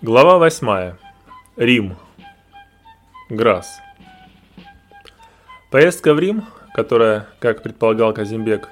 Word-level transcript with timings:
Глава 0.00 0.38
8. 0.38 0.94
Рим. 1.56 1.96
Грасс. 3.28 3.80
Поездка 5.72 6.14
в 6.14 6.20
Рим, 6.20 6.44
которая, 6.72 7.26
как 7.40 7.64
предполагал 7.64 8.14
Казимбек, 8.14 8.68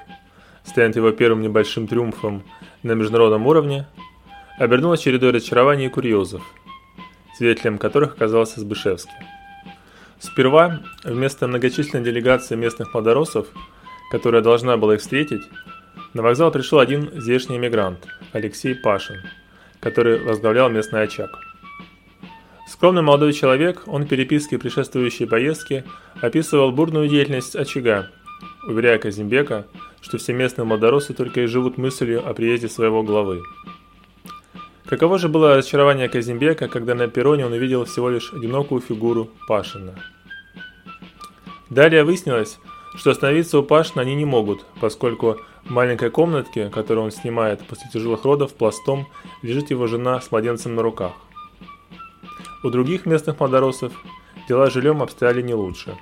станет 0.62 0.94
его 0.94 1.10
первым 1.10 1.42
небольшим 1.42 1.88
триумфом 1.88 2.44
на 2.84 2.92
международном 2.92 3.44
уровне, 3.48 3.88
обернулась 4.56 5.00
чередой 5.00 5.32
разочарований 5.32 5.86
и 5.86 5.88
курьезов, 5.88 6.42
свидетелем 7.36 7.78
которых 7.78 8.12
оказался 8.14 8.60
Сбышевский. 8.60 9.26
Сперва, 10.20 10.78
вместо 11.02 11.48
многочисленной 11.48 12.04
делегации 12.04 12.54
местных 12.54 12.94
младоросов, 12.94 13.48
которая 14.12 14.42
должна 14.42 14.76
была 14.76 14.94
их 14.94 15.00
встретить, 15.00 15.42
на 16.14 16.22
вокзал 16.22 16.52
пришел 16.52 16.78
один 16.78 17.10
здешний 17.20 17.56
эмигрант, 17.56 18.06
Алексей 18.32 18.76
Пашин– 18.76 19.24
который 19.86 20.18
возглавлял 20.18 20.68
местный 20.68 21.04
очаг. 21.04 21.30
Скромный 22.66 23.02
молодой 23.02 23.32
человек, 23.32 23.84
он 23.86 24.02
в 24.02 24.08
переписке 24.08 24.58
предшествующей 24.58 25.28
поездки 25.28 25.84
описывал 26.20 26.72
бурную 26.72 27.08
деятельность 27.08 27.54
очага, 27.54 28.10
уверяя 28.66 28.98
Казимбека, 28.98 29.68
что 30.00 30.18
все 30.18 30.32
местные 30.32 30.64
молодоросы 30.64 31.14
только 31.14 31.42
и 31.42 31.46
живут 31.46 31.78
мыслью 31.78 32.28
о 32.28 32.34
приезде 32.34 32.68
своего 32.68 33.04
главы. 33.04 33.44
Каково 34.86 35.20
же 35.20 35.28
было 35.28 35.54
разочарование 35.56 36.08
Казимбека, 36.08 36.66
когда 36.66 36.96
на 36.96 37.06
перроне 37.06 37.46
он 37.46 37.52
увидел 37.52 37.84
всего 37.84 38.10
лишь 38.10 38.32
одинокую 38.32 38.80
фигуру 38.80 39.30
Пашина. 39.46 39.94
Далее 41.70 42.02
выяснилось, 42.02 42.58
что 42.96 43.10
остановиться 43.10 43.58
у 43.58 43.62
Пашина 43.62 44.02
они 44.02 44.14
не 44.14 44.24
могут, 44.24 44.64
поскольку 44.80 45.38
в 45.64 45.70
маленькой 45.70 46.10
комнатке, 46.10 46.70
которую 46.70 47.06
он 47.06 47.10
снимает 47.10 47.66
после 47.66 47.88
тяжелых 47.92 48.24
родов, 48.24 48.54
пластом 48.54 49.06
лежит 49.42 49.70
его 49.70 49.86
жена 49.86 50.20
с 50.20 50.30
младенцем 50.30 50.74
на 50.74 50.82
руках. 50.82 51.12
У 52.64 52.70
других 52.70 53.06
местных 53.06 53.38
младоросов 53.38 53.92
дела 54.48 54.70
с 54.70 54.72
жильем 54.72 55.02
обстояли 55.02 55.42
не 55.42 55.54
лучше. 55.54 55.96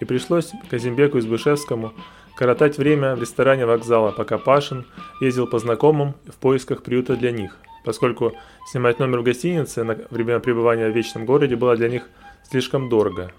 И 0.00 0.04
пришлось 0.04 0.52
Казимбеку 0.70 1.18
Избышевскому 1.18 1.92
коротать 2.36 2.78
время 2.78 3.16
в 3.16 3.20
ресторане 3.20 3.66
вокзала, 3.66 4.12
пока 4.12 4.38
Пашин 4.38 4.86
ездил 5.20 5.46
по 5.46 5.58
знакомым 5.58 6.14
в 6.26 6.36
поисках 6.36 6.82
приюта 6.82 7.16
для 7.16 7.32
них, 7.32 7.56
поскольку 7.84 8.32
снимать 8.70 9.00
номер 9.00 9.20
в 9.20 9.24
гостинице 9.24 9.82
на 9.82 9.98
время 10.10 10.38
пребывания 10.38 10.88
в 10.88 10.94
Вечном 10.94 11.26
городе 11.26 11.56
было 11.56 11.76
для 11.76 11.88
них 11.88 12.04
слишком 12.48 12.88
дорого. 12.88 13.32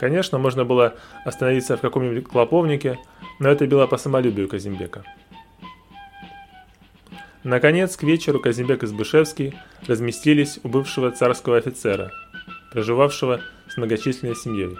Конечно, 0.00 0.38
можно 0.38 0.64
было 0.64 0.94
остановиться 1.26 1.76
в 1.76 1.82
каком-нибудь 1.82 2.26
клоповнике, 2.26 2.98
но 3.38 3.50
это 3.50 3.66
било 3.66 3.86
по 3.86 3.98
самолюбию 3.98 4.48
Казимбека. 4.48 5.04
Наконец, 7.44 7.98
к 7.98 8.02
вечеру 8.02 8.40
Казимбек 8.40 8.82
и 8.82 8.86
Збышевский 8.86 9.54
разместились 9.86 10.58
у 10.62 10.68
бывшего 10.68 11.10
царского 11.10 11.58
офицера, 11.58 12.12
проживавшего 12.72 13.42
с 13.68 13.76
многочисленной 13.76 14.36
семьей. 14.36 14.74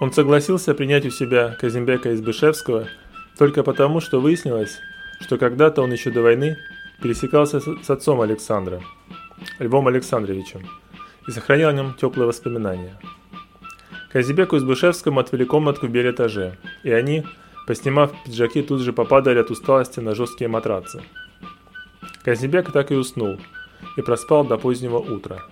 Он 0.00 0.10
согласился 0.14 0.72
принять 0.72 1.04
у 1.04 1.10
себя 1.10 1.54
Казимбека 1.60 2.14
Избышевского 2.14 2.88
только 3.36 3.62
потому, 3.62 4.00
что 4.00 4.18
выяснилось, 4.18 4.78
что 5.20 5.36
когда-то 5.36 5.82
он 5.82 5.92
еще 5.92 6.10
до 6.10 6.22
войны 6.22 6.56
пересекался 7.02 7.60
с 7.60 7.90
отцом 7.90 8.22
Александра, 8.22 8.80
Львом 9.58 9.88
Александровичем, 9.88 10.66
и 11.28 11.30
сохранил 11.32 11.68
о 11.68 11.72
нем 11.74 11.92
теплые 12.00 12.26
воспоминания. 12.26 12.98
Казибеку 14.12 14.58
Избышевскому 14.58 15.20
отвели 15.20 15.44
комнатку 15.44 15.86
в 15.86 15.90
белетаже, 15.90 16.56
и 16.84 16.90
они– 16.90 17.24
Поснимав 17.66 18.12
пиджаки, 18.24 18.62
тут 18.62 18.80
же 18.80 18.92
попадали 18.92 19.38
от 19.38 19.50
усталости 19.50 20.00
на 20.00 20.14
жесткие 20.14 20.48
матрацы. 20.48 21.02
Казнебек 22.24 22.72
так 22.72 22.90
и 22.90 22.96
уснул, 22.96 23.38
и 23.96 24.02
проспал 24.02 24.44
до 24.44 24.58
позднего 24.58 24.98
утра. 24.98 25.42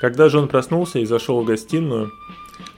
Когда 0.00 0.28
же 0.28 0.38
он 0.38 0.48
проснулся 0.48 0.98
и 0.98 1.06
зашел 1.06 1.40
в 1.40 1.46
гостиную, 1.46 2.10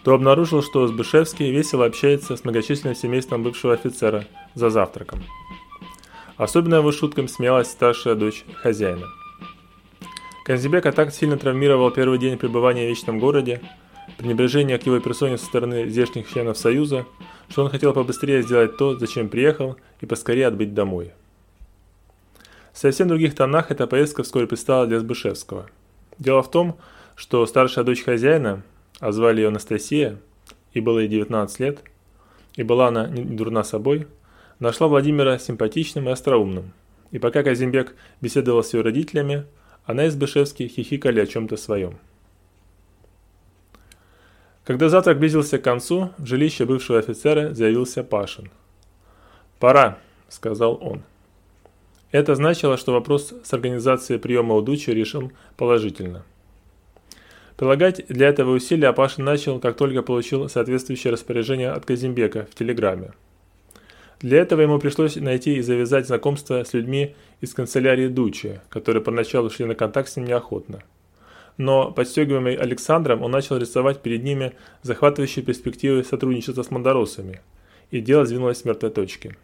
то 0.05 0.15
обнаружил, 0.15 0.63
что 0.63 0.87
Збышевский 0.87 1.51
весело 1.51 1.85
общается 1.85 2.37
с 2.37 2.45
многочисленным 2.45 2.95
семейством 2.95 3.43
бывшего 3.43 3.75
офицера 3.75 4.25
за 4.55 4.71
завтраком. 4.71 5.23
Особенно 6.37 6.77
его 6.77 6.93
шуткам 6.93 7.29
смеялась 7.29 7.71
старшая 7.71 8.15
дочь 8.15 8.45
хозяина. 8.63 9.07
Канзибека 10.45 10.91
так 10.91 11.13
сильно 11.13 11.37
травмировал 11.37 11.91
первый 11.91 12.19
день 12.19 12.37
пребывания 12.37 12.87
в 12.87 12.89
Вечном 12.89 13.21
городе, 13.21 13.61
пренебрежение 14.23 14.79
к 14.79 14.87
его 14.87 15.01
персоне 15.01 15.37
со 15.37 15.45
стороны 15.47 15.89
здешних 15.89 16.31
членов 16.33 16.57
Союза, 16.57 17.07
что 17.49 17.65
он 17.65 17.71
хотел 17.71 17.93
побыстрее 17.93 18.43
сделать 18.43 18.77
то, 18.77 18.97
зачем 18.97 19.29
приехал, 19.29 19.77
и 20.01 20.07
поскорее 20.07 20.47
отбыть 20.47 20.75
домой. 20.75 21.11
В 22.73 22.79
совсем 22.79 23.09
других 23.09 23.35
тонах 23.35 23.73
эта 23.73 23.87
поездка 23.89 24.23
вскоре 24.23 24.47
предстала 24.47 24.87
для 24.87 25.01
Збышевского. 25.01 25.69
Дело 26.19 26.43
в 26.43 26.51
том, 26.51 26.79
что 27.17 27.45
старшая 27.47 27.85
дочь 27.85 28.05
хозяина, 28.05 28.63
а 29.01 29.11
звали 29.11 29.41
ее 29.41 29.49
Анастасия, 29.49 30.19
и 30.73 30.81
было 30.81 31.01
ей 31.01 31.09
19 31.09 31.61
лет, 31.61 31.81
и 32.55 32.63
была 32.63 32.89
она 32.89 33.09
не 33.09 33.25
дурна 33.25 33.65
собой, 33.65 34.07
нашла 34.61 34.87
Владимира 34.87 35.39
симпатичным 35.39 36.09
и 36.09 36.13
остроумным. 36.13 36.73
И 37.11 37.19
пока 37.19 37.43
Казимбек 37.43 37.97
беседовал 38.21 38.63
с 38.63 38.73
ее 38.73 38.83
родителями, 38.83 39.47
она 39.85 40.07
и 40.07 40.11
Збышевский 40.11 40.69
хихикали 40.69 41.21
о 41.21 41.27
чем-то 41.27 41.57
своем. 41.57 41.99
Когда 44.65 44.89
завтрак 44.89 45.19
близился 45.19 45.59
к 45.59 45.65
концу, 45.65 46.11
в 46.19 46.27
жилище 46.27 46.65
бывшего 46.65 46.99
офицера 46.99 47.53
заявился 47.53 48.05
Пашин. 48.05 48.51
«Пора»,— 49.59 49.99
сказал 50.29 50.79
он. 50.81 51.03
Это 52.13 52.35
значило, 52.37 52.77
что 52.77 52.93
вопрос 52.93 53.35
с 53.43 53.53
организацией 53.53 54.19
приема 54.19 54.55
у 54.55 54.61
Дучи 54.61 54.91
решен 54.91 55.33
положительно. 55.57 56.25
Прилагать 57.57 58.07
для 58.09 58.29
этого 58.29 58.55
усилия 58.55 58.93
Пашин 58.93 59.25
начал, 59.25 59.59
как 59.59 59.77
только 59.77 60.03
получил 60.03 60.49
соответствующее 60.49 61.13
распоряжение 61.13 61.71
от 61.71 61.85
Казимбека 61.85 62.47
в 62.51 62.55
телеграмме. 62.55 63.13
Для 64.21 64.39
этого 64.39 64.61
ему 64.61 64.79
пришлось 64.79 65.17
найти 65.17 65.57
и 65.57 65.63
завязать 65.63 66.07
знакомство 66.07 66.63
с 66.63 66.73
людьми 66.73 67.17
из 67.41 67.53
канцелярии 67.55 68.07
Дучи, 68.07 68.61
которые 68.69 69.03
поначалу 69.03 69.51
шли 69.51 69.65
на 69.65 69.75
контакт 69.75 70.09
с 70.09 70.17
ним 70.17 70.27
неохотно 70.27 70.83
но, 71.57 71.91
подстегиваемый 71.91 72.55
Александром, 72.55 73.23
он 73.23 73.31
начал 73.31 73.57
рисовать 73.57 74.01
перед 74.01 74.23
ними 74.23 74.53
захватывающие 74.83 75.45
перспективы 75.45 76.05
сотрудничества 76.05 76.63
с 76.63 76.71
мандоросами, 76.71 77.41
и 77.91 78.01
дело 78.01 78.25
сдвинулось 78.25 78.59
с 78.59 78.65
мертвой 78.65 78.91
точки. 78.91 79.37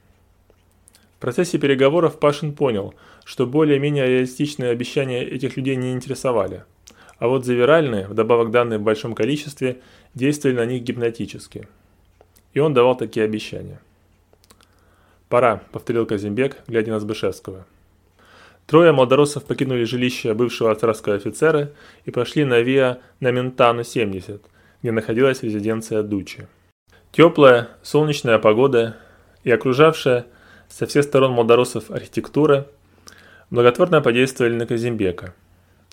В 1.17 1.21
процессе 1.21 1.59
переговоров 1.59 2.19
Пашин 2.19 2.55
понял, 2.55 2.95
что 3.25 3.47
более-менее 3.47 4.07
реалистичные 4.07 4.71
обещания 4.71 5.25
этих 5.25 5.57
людей 5.57 5.77
не 5.77 5.93
интересовали, 5.93 6.65
а 7.19 7.27
вот 7.27 7.45
завиральные, 7.45 8.07
вдобавок 8.07 8.51
данные 8.51 8.79
в 8.79 8.83
большом 8.83 9.15
количестве, 9.15 9.81
действовали 10.15 10.57
на 10.57 10.67
них 10.67 10.83
гипнотически. 10.83 11.69
И 12.55 12.61
он 12.61 12.73
давал 12.73 12.97
такие 12.97 13.25
обещания. 13.25 13.81
«Пора»,— 15.29 15.63
повторил 15.73 16.07
Казимбек, 16.07 16.59
глядя 16.69 16.93
на 16.93 17.01
Сбышевского. 17.01 17.67
Трое 18.69 18.93
молодороссов 18.93 19.45
покинули 19.45 19.85
жилище 19.85 20.35
бывшего 20.35 20.75
царского 20.75 21.15
офицера 21.15 21.71
и 22.05 22.11
пошли 22.11 22.45
на 22.45 22.61
Виа 22.61 22.99
на 23.19 23.31
Ментану 23.31 23.83
70, 23.83 24.43
где 24.83 24.93
находилась 24.93 25.43
резиденция 25.43 26.03
Дучи. 26.03 26.47
Теплая, 27.11 27.71
солнечная 27.83 28.39
погода 28.39 28.99
и 29.43 29.51
окружавшая 29.51 30.27
со 30.69 30.85
всех 30.85 31.05
сторон 31.05 31.33
молдоросов 31.33 31.91
архитектура 31.91 32.67
благотворно 33.49 34.03
подействовали 34.03 34.55
на 34.55 34.67
Казимбека, 34.67 35.33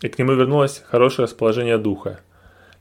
и 0.02 0.10
к 0.10 0.20
нему 0.20 0.34
вернулось 0.34 0.84
хорошее 0.86 1.28
расположение 1.28 1.78
духа, 1.78 2.20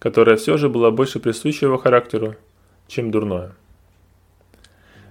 которое 0.00 0.34
все 0.34 0.56
же 0.56 0.68
было 0.68 0.90
больше 0.90 1.20
присуще 1.20 1.66
его 1.66 1.78
характеру, 1.78 2.34
чем 2.88 3.12
дурное. 3.12 3.52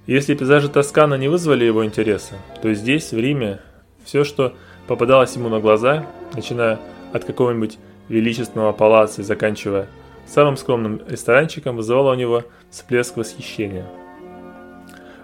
Если 0.08 0.36
пейзажи 0.36 0.68
Тоскана 0.68 1.16
не 1.16 1.30
вызвали 1.30 1.64
его 1.64 1.86
интереса, 1.86 2.36
то 2.62 2.74
здесь, 2.74 3.14
в 3.14 3.18
Риме, 3.18 3.62
все, 4.04 4.26
что 4.26 4.54
попадалось 4.88 5.36
ему 5.36 5.50
на 5.50 5.60
глаза, 5.60 6.06
начиная 6.34 6.80
от 7.12 7.24
какого-нибудь 7.26 7.78
величественного 8.10 8.74
палаца 8.74 9.22
и 9.22 9.24
заканчивая 9.24 9.88
самым 10.26 10.58
скромным 10.58 11.02
ресторанчиком, 11.08 11.76
вызывало 11.78 12.12
у 12.12 12.16
него 12.16 12.44
всплеск 12.70 13.18
восхищения. 13.18 13.86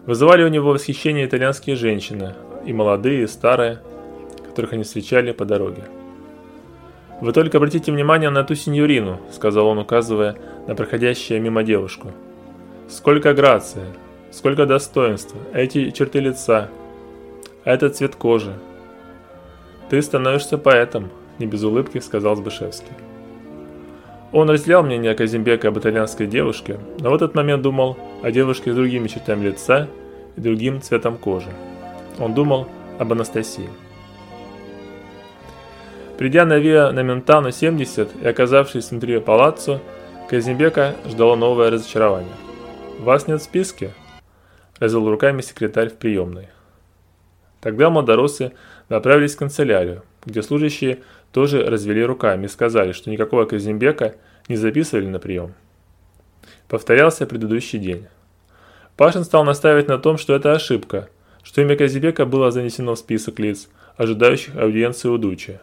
Вызывали 0.05 0.43
у 0.43 0.47
него 0.47 0.71
восхищение 0.71 1.25
итальянские 1.25 1.75
женщины, 1.75 2.35
и 2.65 2.73
молодые, 2.73 3.23
и 3.23 3.27
старые, 3.27 3.79
которых 4.47 4.73
они 4.73 4.83
встречали 4.83 5.31
по 5.31 5.45
дороге. 5.45 5.83
«Вы 7.21 7.33
только 7.33 7.57
обратите 7.57 7.91
внимание 7.91 8.29
на 8.29 8.43
ту 8.43 8.55
сеньорину»,— 8.55 9.19
сказал 9.31 9.67
он, 9.67 9.77
указывая 9.79 10.37
на 10.67 10.75
проходящую 10.75 11.41
мимо 11.41 11.63
девушку. 11.63 12.11
«Сколько 12.87 13.33
грации, 13.33 13.85
сколько 14.31 14.65
достоинства, 14.65 15.37
эти 15.53 15.91
черты 15.91 16.19
лица, 16.19 16.69
этот 17.65 17.97
цвет 17.97 18.15
кожи, 18.15 18.53
«Ты 19.89 20.01
становишься 20.01 20.57
поэтом»,– 20.57 21.09
не 21.39 21.47
без 21.47 21.63
улыбки 21.63 21.99
сказал 21.99 22.35
Збышевский. 22.35 22.93
Он 24.31 24.47
разделял 24.49 24.83
мнение 24.83 25.15
Казимбека 25.15 25.69
об 25.69 25.79
итальянской 25.79 26.27
девушке, 26.27 26.79
но 26.99 27.09
в 27.09 27.15
этот 27.15 27.33
момент 27.33 27.63
думал 27.63 27.97
о 28.21 28.29
девушке 28.29 28.71
с 28.71 28.75
другими 28.75 29.07
чертами 29.07 29.47
лица 29.47 29.87
и 30.35 30.41
другим 30.41 30.81
цветом 30.81 31.17
кожи. 31.17 31.49
Он 32.19 32.35
думал 32.35 32.67
об 32.99 33.11
Анастасии. 33.11 33.69
Придя 36.19 36.45
на 36.45 36.59
Виа 36.59 36.91
на 36.91 37.01
Ментану 37.01 37.51
70 37.51 38.21
и 38.21 38.27
оказавшись 38.27 38.91
внутри 38.91 39.19
палаццо, 39.19 39.79
Казимбека 40.29 40.93
ждало 41.07 41.35
новое 41.35 41.71
разочарование. 41.71 42.35
«Вас 42.99 43.27
нет 43.27 43.41
в 43.41 43.45
списке?»– 43.45 43.93
развел 44.79 45.09
руками 45.09 45.41
секретарь 45.41 45.89
в 45.89 45.95
приемной. 45.95 46.49
Тогда 47.61 47.89
молодоросы 47.89 48.53
направились 48.89 49.35
в 49.35 49.39
канцелярию, 49.39 50.03
где 50.25 50.41
служащие 50.41 50.99
тоже 51.31 51.63
развели 51.63 52.03
руками 52.03 52.45
и 52.45 52.49
сказали, 52.49 52.91
что 52.91 53.09
никакого 53.09 53.45
Казимбека 53.45 54.15
не 54.47 54.55
записывали 54.55 55.05
на 55.05 55.19
прием. 55.19 55.53
Повторялся 56.67 57.25
предыдущий 57.25 57.79
день. 57.79 58.07
Пашин 58.97 59.23
стал 59.23 59.43
настаивать 59.45 59.87
на 59.87 59.97
том, 59.97 60.17
что 60.17 60.35
это 60.35 60.53
ошибка, 60.53 61.09
что 61.43 61.61
имя 61.61 61.75
Казибека 61.75 62.25
было 62.25 62.51
занесено 62.51 62.95
в 62.95 62.99
список 62.99 63.39
лиц, 63.39 63.69
ожидающих 63.95 64.55
аудиенции 64.55 65.07
у 65.07 65.17
Дучи. 65.17 65.59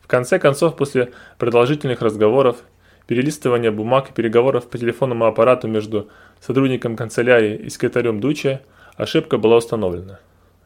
В 0.00 0.06
конце 0.06 0.38
концов, 0.38 0.76
после 0.76 1.12
продолжительных 1.38 2.02
разговоров, 2.02 2.58
перелистывания 3.06 3.70
бумаг 3.70 4.10
и 4.10 4.12
переговоров 4.12 4.68
по 4.68 4.78
телефонному 4.78 5.26
аппарату 5.26 5.66
между 5.66 6.08
сотрудником 6.40 6.96
канцелярии 6.96 7.56
и 7.56 7.70
секретарем 7.70 8.20
Дучи, 8.20 8.60
ошибка 8.96 9.38
была 9.38 9.56
установлена. 9.56 10.20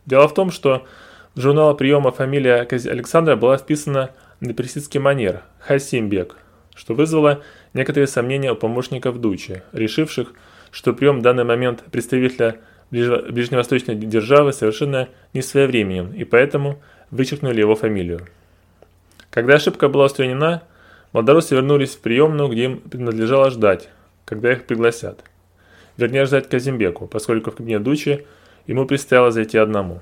Дело 0.06 0.28
в 0.28 0.34
том, 0.34 0.50
что 0.50 0.86
в 1.38 1.40
журнал 1.40 1.76
приема 1.76 2.10
фамилия 2.10 2.66
Александра 2.68 3.36
была 3.36 3.58
вписана 3.58 4.10
на 4.40 4.52
персидский 4.54 4.98
манер 4.98 5.42
Хасимбек, 5.60 6.34
что 6.74 6.94
вызвало 6.94 7.44
некоторые 7.74 8.08
сомнения 8.08 8.50
у 8.50 8.56
помощников 8.56 9.20
Дучи, 9.20 9.62
решивших, 9.72 10.32
что 10.72 10.92
прием 10.94 11.20
в 11.20 11.22
данный 11.22 11.44
момент 11.44 11.84
представителя 11.92 12.56
ближневосточной 12.90 13.94
державы 13.94 14.52
совершенно 14.52 15.10
не 15.32 15.40
своевременен, 15.40 16.12
и 16.12 16.24
поэтому 16.24 16.82
вычеркнули 17.12 17.60
его 17.60 17.76
фамилию. 17.76 18.26
Когда 19.30 19.54
ошибка 19.54 19.88
была 19.88 20.06
устранена, 20.06 20.64
молдоросы 21.12 21.54
вернулись 21.54 21.94
в 21.94 22.00
приемную, 22.00 22.48
где 22.48 22.64
им 22.64 22.80
принадлежало 22.80 23.50
ждать, 23.50 23.90
когда 24.24 24.50
их 24.50 24.64
пригласят. 24.64 25.22
Вернее, 25.96 26.24
ждать 26.24 26.48
Казимбеку, 26.48 27.06
поскольку 27.06 27.52
в 27.52 27.54
кабинет 27.54 27.84
Дучи 27.84 28.26
ему 28.66 28.86
предстояло 28.86 29.30
зайти 29.30 29.56
одному. 29.56 30.00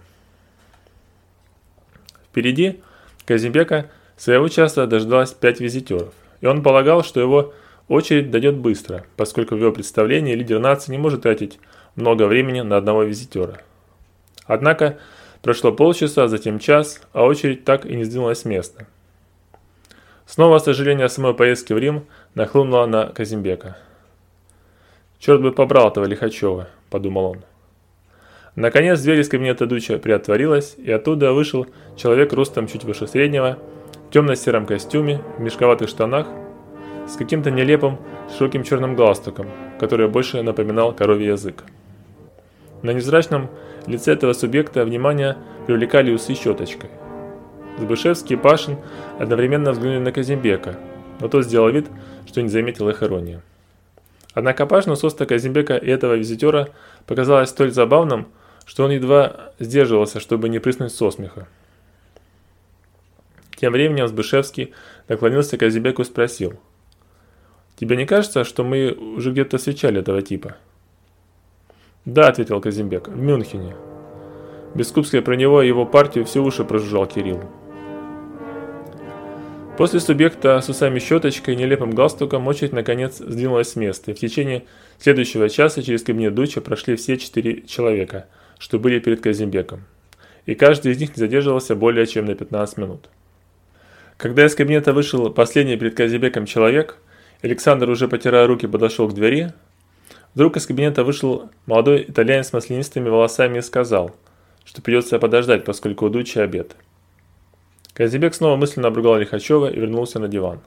Впереди 2.37 2.83
Казимбека 3.25 3.89
своего 4.19 4.49
часа 4.49 4.87
дождалось 4.87 5.33
пять 5.33 5.59
визитеров, 5.59 6.13
и 6.43 6.47
он 6.47 6.63
полагал, 6.63 7.03
что 7.03 7.19
его 7.19 7.55
очередь 7.89 8.31
дойдет 8.31 8.59
быстро, 8.59 9.07
поскольку 9.17 9.55
в 9.55 9.59
его 9.59 9.73
представлении 9.73 10.35
лидер 10.35 10.59
нации 10.59 10.93
не 10.93 10.99
может 10.99 11.23
тратить 11.23 11.59
много 11.95 12.27
времени 12.27 12.61
на 12.61 12.77
одного 12.77 13.05
визитера. 13.05 13.63
Однако 14.45 14.99
прошло 15.41 15.73
полчаса, 15.73 16.29
затем 16.29 16.59
час, 16.59 17.01
а 17.15 17.25
очередь 17.25 17.65
так 17.65 17.87
и 17.87 17.97
не 17.97 18.05
сдвинулась 18.05 18.41
с 18.41 18.45
места. 18.45 18.87
Снова 20.27 20.59
сожаление 20.59 21.07
о 21.07 21.09
самой 21.09 21.33
поездке 21.33 21.75
в 21.75 21.79
Рим 21.79 22.05
нахлынуло 22.35 22.85
на 22.85 23.07
Казимбека. 23.07 23.79
«Черт 25.21 25.41
бы 25.41 25.53
побрал 25.53 25.89
этого 25.89 26.05
Лихачева»,– 26.05 26.69
подумал 26.91 27.25
он. 27.31 27.43
Наконец 28.57 29.03
дверь 29.03 29.21
из 29.21 29.29
кабинета 29.29 29.67
Дуча 29.67 29.99
приотворилась, 29.99 30.77
и 30.79 30.91
оттуда 30.91 31.35
вышел 31.35 31.67
человек 31.95 32.33
ростом 32.33 32.67
чуть 32.67 32.85
выше 32.85 33.07
среднего, 33.07 33.59
в 34.09 34.13
темно-сером 34.13 34.65
костюме, 34.65 35.21
в 35.37 35.43
мешковатых 35.43 35.91
штанах, 35.91 36.27
с 37.07 37.17
каким-то 37.17 37.51
нелепым 37.51 37.99
широким 38.35 38.65
черным 38.65 38.97
галстуком, 38.97 39.47
который 39.79 40.09
больше 40.09 40.41
напоминал 40.41 40.95
коровий 40.95 41.27
язык. 41.27 41.65
На 42.81 42.93
невзрачном 42.93 43.51
лице 43.87 44.15
этого 44.15 44.33
субъекта 44.33 44.87
внимание 44.87 45.37
привлекали 45.67 46.11
усы 46.11 46.35
щеточкой. 46.35 46.89
Збышевский 47.79 48.37
и 48.37 48.39
Пашин 48.39 48.79
одновременно 49.19 49.73
взглянули 49.73 49.99
на 49.99 50.13
Казимбека, 50.13 50.77
но 51.21 51.29
тот 51.29 51.45
сделал 51.45 51.69
вид, 51.69 51.89
что 52.27 52.41
не 52.41 52.49
заметил 52.49 52.89
их 52.89 53.03
иронии. 53.03 53.43
Однако 54.33 54.65
Пашину 54.65 54.97
соста 54.97 55.27
Казимбека 55.27 55.77
и 55.77 55.91
этого 55.91 56.15
визитера 56.15 56.69
показалось 57.07 57.51
столь 57.51 57.73
забавным, 57.73 58.29
что 58.67 58.85
он 58.85 58.91
едва 58.91 59.53
сдерживался, 59.59 60.21
чтобы 60.21 60.51
не 60.51 60.59
прыснуть 60.59 60.93
со 60.93 61.11
смеха. 61.11 61.49
Тем 63.57 63.73
временем 63.73 64.07
Збышевский 64.07 64.75
наклонился 65.09 65.57
к 65.57 65.61
Казимбеку 65.61 66.03
и 66.03 66.05
спросил. 66.05 66.61
«Тебе 67.77 67.97
не 67.97 68.05
кажется, 68.05 68.45
что 68.45 68.65
мы 68.65 68.93
уже 68.93 69.31
где-то 69.31 69.57
встречали 69.57 70.01
этого 70.01 70.21
типа?» 70.21 70.57
«Да»,— 72.05 72.27
ответил 72.29 72.61
Казимбек,— 72.61 73.09
«в 73.09 73.17
Мюнхене». 73.17 73.75
Бескупский 74.75 75.23
про 75.23 75.37
него 75.37 75.63
и 75.63 75.69
его 75.69 75.87
партию 75.87 76.27
все 76.27 76.41
уши 76.43 76.65
прожужжал 76.65 77.07
Кирилл. 77.07 77.43
После 79.79 80.01
субъекта 80.01 80.61
с 80.61 80.69
усами 80.69 80.99
щеточкой 80.99 81.55
и 81.55 81.57
нелепым 81.57 81.91
галстуком 81.91 82.47
очередь 82.47 82.73
наконец 82.73 83.19
сдвинулась 83.19 83.71
с 83.71 83.77
места, 83.77 84.11
и 84.11 84.15
в 84.15 84.19
течение 84.19 84.65
следующего 84.99 85.49
часа 85.51 85.83
через 85.83 86.03
кабинет 86.03 86.35
Дуча 86.35 86.61
прошли 86.61 86.97
все 86.97 87.19
четыре 87.19 87.63
человека, 87.63 88.27
что 88.59 88.79
были 88.79 88.99
перед 88.99 89.21
Казимбеком. 89.21 89.85
И 90.47 90.55
каждый 90.55 90.93
из 90.93 90.99
них 90.99 91.17
не 91.17 91.21
задерживался 91.21 91.75
более 91.75 92.07
чем 92.07 92.27
на 92.27 92.35
15 92.35 92.79
минут. 92.79 93.09
Когда 94.17 94.47
из 94.47 94.55
кабинета 94.55 94.93
вышел 94.93 95.31
последний 95.31 95.77
перед 95.77 95.97
Казимбеком 95.97 96.47
человек, 96.47 96.99
Александр, 97.43 97.91
уже 97.91 98.09
потирая 98.09 98.47
руки, 98.47 98.67
подошел 98.67 99.09
к 99.09 99.15
двери, 99.15 99.53
Вдруг 100.37 100.59
из 100.59 100.67
кабинета 100.67 101.03
вышел 101.03 101.49
молодой 101.65 102.05
итальянец 102.07 102.49
с 102.49 102.53
маслянистыми 102.53 103.09
волосами 103.09 103.59
и 103.59 103.63
сказал, 103.63 104.15
что 104.67 104.83
придется 104.83 105.19
подождать, 105.19 105.65
поскольку 105.65 106.05
у 106.05 106.11
обед. 106.11 106.77
Казибек 107.95 108.35
снова 108.35 108.57
мысленно 108.57 108.89
обругал 108.89 109.17
Лихачева 109.17 109.71
и 109.71 109.81
вернулся 109.81 110.19
на 110.19 110.29
диван. 110.29 110.61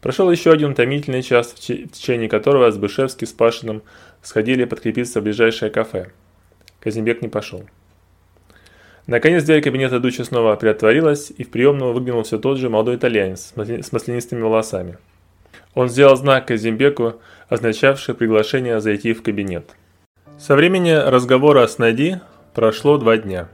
Прошел 0.00 0.30
еще 0.30 0.52
один 0.52 0.70
утомительный 0.70 1.24
час, 1.24 1.48
в 1.48 1.58
течение 1.58 2.28
которого 2.28 2.70
Збышевский 2.70 3.26
с 3.26 3.32
Пашиным 3.32 3.82
сходили 4.22 4.64
подкрепиться 4.66 5.20
в 5.20 5.24
ближайшее 5.24 5.72
кафе. 5.72 6.12
Казимбек 6.84 7.22
не 7.22 7.28
пошел. 7.28 7.64
Наконец 9.06 9.44
дверь 9.44 9.62
кабинета 9.62 10.00
Дучи 10.00 10.22
снова 10.22 10.54
приотворилась, 10.56 11.32
и 11.36 11.42
в 11.44 11.50
приемную 11.50 11.92
выглянул 11.92 12.22
все 12.22 12.38
тот 12.38 12.58
же 12.58 12.70
молодой 12.70 12.96
итальянец 12.96 13.52
с 13.56 13.92
маслянистыми 13.92 14.40
волосами. 14.40 14.98
Он 15.74 15.88
сделал 15.88 16.16
знак 16.16 16.46
Казимбеку, 16.46 17.14
означавший 17.48 18.14
приглашение 18.14 18.80
зайти 18.80 19.12
в 19.12 19.22
кабинет. 19.22 19.74
Со 20.38 20.54
времени 20.54 20.90
разговора 20.90 21.66
с 21.66 21.78
Нади 21.78 22.16
прошло 22.54 22.96
два 22.96 23.16
дня. 23.16 23.48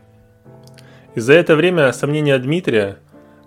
И 1.15 1.21
за 1.21 1.33
это 1.33 1.57
время 1.57 1.93
сомнения 1.93 2.39
Дмитрия, 2.39 2.99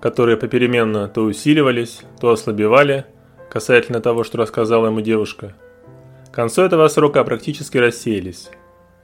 которые 0.01 0.37
попеременно 0.37 1.07
то 1.07 1.23
усиливались, 1.23 2.01
то 2.19 2.31
ослабевали, 2.31 3.05
касательно 3.49 4.01
того, 4.01 4.23
что 4.23 4.37
рассказала 4.37 4.87
ему 4.87 5.01
девушка, 5.01 5.53
к 6.31 6.35
концу 6.35 6.63
этого 6.63 6.87
срока 6.87 7.23
практически 7.23 7.77
рассеялись. 7.77 8.49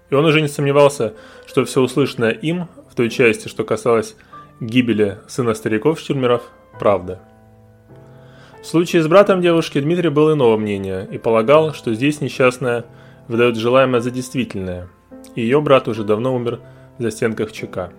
И 0.10 0.16
он 0.16 0.26
уже 0.26 0.42
не 0.42 0.48
сомневался, 0.48 1.14
что 1.48 1.66
все 1.66 1.82
услышанное 1.82 2.32
им, 2.32 2.68
в 2.90 2.96
той 2.96 3.10
части, 3.10 3.48
что 3.48 3.64
касалось 3.64 4.16
гибели 4.60 5.20
сына 5.28 5.54
стариков-штюрмеров, 5.54 6.44
правда. 6.80 7.22
В 8.62 8.66
случае 8.66 9.04
с 9.04 9.08
братом 9.08 9.42
девушки 9.42 9.80
Дмитрий 9.80 10.10
был 10.10 10.34
иного 10.34 10.58
мнения 10.58 11.08
и 11.10 11.18
полагал, 11.18 11.74
что 11.74 11.94
здесь 11.94 12.20
несчастная 12.20 12.86
выдает 13.28 13.56
желаемое 13.56 14.02
за 14.02 14.12
действительное, 14.12 14.90
и 15.36 15.42
ее 15.42 15.62
брат 15.62 15.88
уже 15.88 16.04
давно 16.04 16.36
умер 16.36 16.60
в 16.98 17.10
стенках 17.10 17.52
ЧК. 17.52 17.92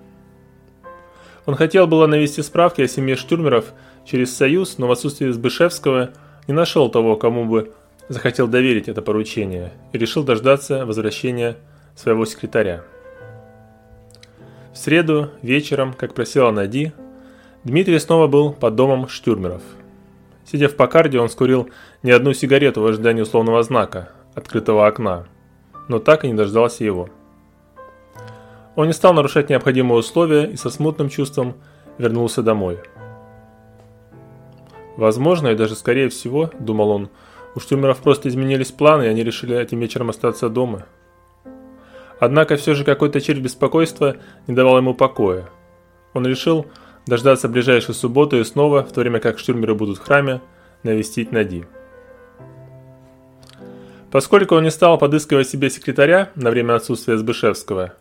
Он 1.47 1.55
хотел 1.55 1.87
было 1.87 2.07
навести 2.07 2.43
справки 2.43 2.83
о 2.83 2.89
семье 2.89 3.17
Штюрмеров 3.17 3.73
через 4.05 4.37
Союз, 4.37 4.77
но 4.77 4.87
в 4.87 4.93
отсутствии 4.93 5.31
Збышевского 5.31 6.11
не 6.47 6.53
нашел 6.53 6.91
того, 6.91 7.17
кому 7.17 7.47
бы 7.47 7.73
захотел 8.09 8.47
доверить 8.47 8.89
это 8.89 9.01
поручение, 9.01 9.73
и 9.93 9.99
решил 9.99 10.25
дождаться 10.25 10.85
возвращения 10.85 11.57
своего 11.95 12.25
секретаря. 12.25 12.83
В 14.73 14.79
среду 14.79 15.31
вечером, 15.43 15.93
как 15.93 16.15
просила 16.15 16.51
Нади, 16.51 16.93
Дмитрий 17.65 17.99
снова 17.99 18.27
был 18.27 18.53
под 18.53 18.75
домом 18.75 19.09
Штюрмеров– 19.09 19.63
Сидя 20.51 20.69
в 20.69 20.75
Покарде, 20.75 21.21
он 21.21 21.29
скурил 21.29 21.71
не 22.03 22.11
одну 22.11 22.33
сигарету 22.33 22.83
в 22.83 22.87
ожидании 22.87 23.23
условного 23.23 23.63
знака, 23.63 24.11
открытого 24.35 24.85
окна, 24.85 25.27
но 25.87 26.01
так 26.01 26.25
и 26.25 26.29
не 26.29 26.35
дождался 26.35 26.83
его. 26.83 27.09
Он 28.75 28.89
не 28.89 28.93
стал 28.93 29.15
нарушать 29.15 29.49
необходимые 29.49 30.01
условия 30.01 30.47
и 30.47 30.57
со 30.57 30.71
смутным 30.71 31.09
чувством 31.09 31.55
вернулся 31.99 32.43
домой. 32.43 32.81
Возможно, 34.97 35.49
и 35.49 35.55
даже 35.55 35.77
скорее 35.77 36.09
всего, 36.09 36.51
думал 36.59 36.91
он, 36.91 37.11
у 37.55 37.61
Штюмеров 37.61 37.99
просто 37.99 38.29
изменились 38.29 38.73
планы, 38.73 39.05
и 39.05 39.09
они 39.09 39.23
решили 39.23 39.57
этим 39.57 39.79
вечером 39.79 40.11
остаться 40.11 40.49
дома. 40.49 40.87
Однако 42.21 42.57
все 42.57 42.75
же 42.75 42.85
какой-то 42.85 43.21
червь 43.21 43.41
беспокойства 43.41 44.17
не 44.47 44.55
давал 44.55 44.77
ему 44.77 44.95
покоя. 44.95 45.49
Он 46.13 46.27
решил, 46.27 46.67
дождаться 47.07 47.49
ближайшей 47.49 47.95
субботы 47.95 48.39
и 48.39 48.45
снова, 48.45 48.85
в 48.85 48.93
то 48.93 49.01
время 49.01 49.21
как 49.21 49.39
штурмеры 49.39 49.75
будут 49.75 49.99
в 49.99 50.03
храме, 50.03 50.43
навестить 50.83 51.33
Нади. 51.33 51.65
Поскольку 54.11 54.55
он 54.57 54.65
не 54.65 54.71
стал 54.71 54.99
подыскивать 54.99 55.49
себе 55.49 55.71
секретаря 55.71 56.31
на 56.35 56.51
время 56.51 56.75
отсутствия 56.75 57.17
Збышевского, 57.17 57.95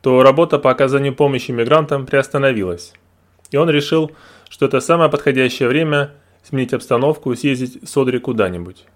то 0.00 0.22
работа 0.22 0.58
по 0.58 0.70
оказанию 0.70 1.14
помощи 1.14 1.50
мигрантам 1.50 2.06
приостановилась, 2.06 2.94
И 3.50 3.56
он 3.58 3.68
решил, 3.68 4.12
что 4.48 4.66
это 4.66 4.80
самое 4.80 5.10
подходящее 5.10 5.68
время 5.68 6.12
сменить 6.42 6.72
обстановку 6.72 7.32
и 7.32 7.36
съездить 7.36 7.86
с 7.88 7.96
Одри 7.96 8.18
куда-нибудь. 8.18 8.86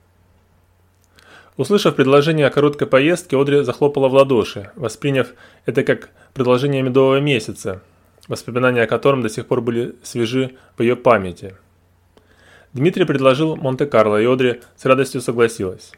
Услышав 1.57 1.97
предложение 1.97 2.47
о 2.47 2.51
короткой 2.51 2.87
поездке, 2.87 3.41
Одри 3.41 3.63
захлопала 3.63 4.09
в 4.09 4.15
ладоши, 4.15 4.71
восприняв 4.77 5.29
это 5.65 5.85
как 5.85 6.11
предложение 6.35 6.83
медового 6.83 7.19
месяца, 7.19 7.83
воспоминания 8.29 8.83
о 8.83 8.87
котором 8.87 9.23
до 9.23 9.31
сих 9.31 9.47
пор 9.47 9.63
были 9.63 9.95
свежи 10.03 10.55
в 10.77 10.83
ее 10.83 10.97
памяти. 10.97 11.55
Дмитрий 12.75 13.07
предложил 13.07 13.57
Монте-Карло, 13.57 14.21
и 14.21 14.27
Одри 14.27 14.61
с 14.77 14.85
радостью 14.85 15.23
согласилась. 15.23 15.93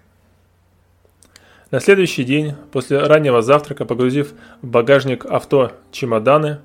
На 1.73 1.81
следующий 1.81 2.23
день, 2.23 2.55
после 2.71 3.01
раннего 3.01 3.43
завтрака, 3.43 3.85
погрузив 3.85 4.33
в 4.63 4.67
багажник 4.69 5.27
авто 5.27 5.73
чемоданы, 5.91 6.61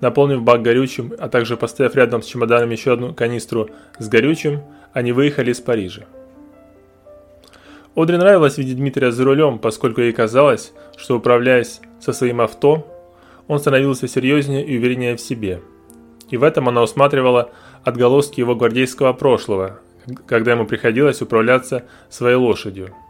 наполнив 0.00 0.42
бак 0.42 0.62
горючим, 0.62 1.12
а 1.18 1.28
также 1.28 1.58
поставив 1.58 1.94
рядом 1.96 2.22
с 2.22 2.26
чемоданами 2.26 2.72
еще 2.72 2.94
одну 2.94 3.12
канистру 3.12 3.68
с 3.98 4.08
горючим, 4.08 4.62
они 4.94 5.12
выехали 5.12 5.52
из 5.52 5.60
Парижа. 5.60 6.06
Одри 8.00 8.16
нравилось 8.16 8.58
видеть 8.58 8.76
Дмитрия 8.76 9.10
за 9.10 9.24
рулем, 9.24 9.58
поскольку 9.58 10.00
ей 10.00 10.12
казалось, 10.12 10.72
что 10.96 11.16
управляясь 11.16 11.80
со 12.00 12.12
своим 12.12 12.40
авто, 12.40 12.86
он 13.46 13.58
становился 13.58 14.06
серьезнее 14.06 14.64
и 14.64 14.78
увереннее 14.78 15.16
в 15.16 15.20
себе. 15.20 15.60
И 16.30 16.36
в 16.36 16.42
этом 16.42 16.68
она 16.68 16.82
усматривала 16.82 17.50
отголоски 17.84 18.40
его 18.40 18.54
гвардейского 18.54 19.12
прошлого, 19.14 19.80
когда 20.26 20.52
ему 20.52 20.66
приходилось 20.66 21.22
управляться 21.22 21.84
своей 22.08 22.36
лошадью– 22.36 22.94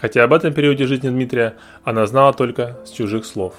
хотя 0.00 0.24
об 0.24 0.32
этом 0.32 0.52
периоде 0.52 0.86
жизни 0.86 1.08
Дмитрия 1.08 1.54
она 1.84 2.06
знала 2.06 2.32
только 2.32 2.78
с 2.84 2.90
чужих 2.90 3.24
слов. 3.24 3.54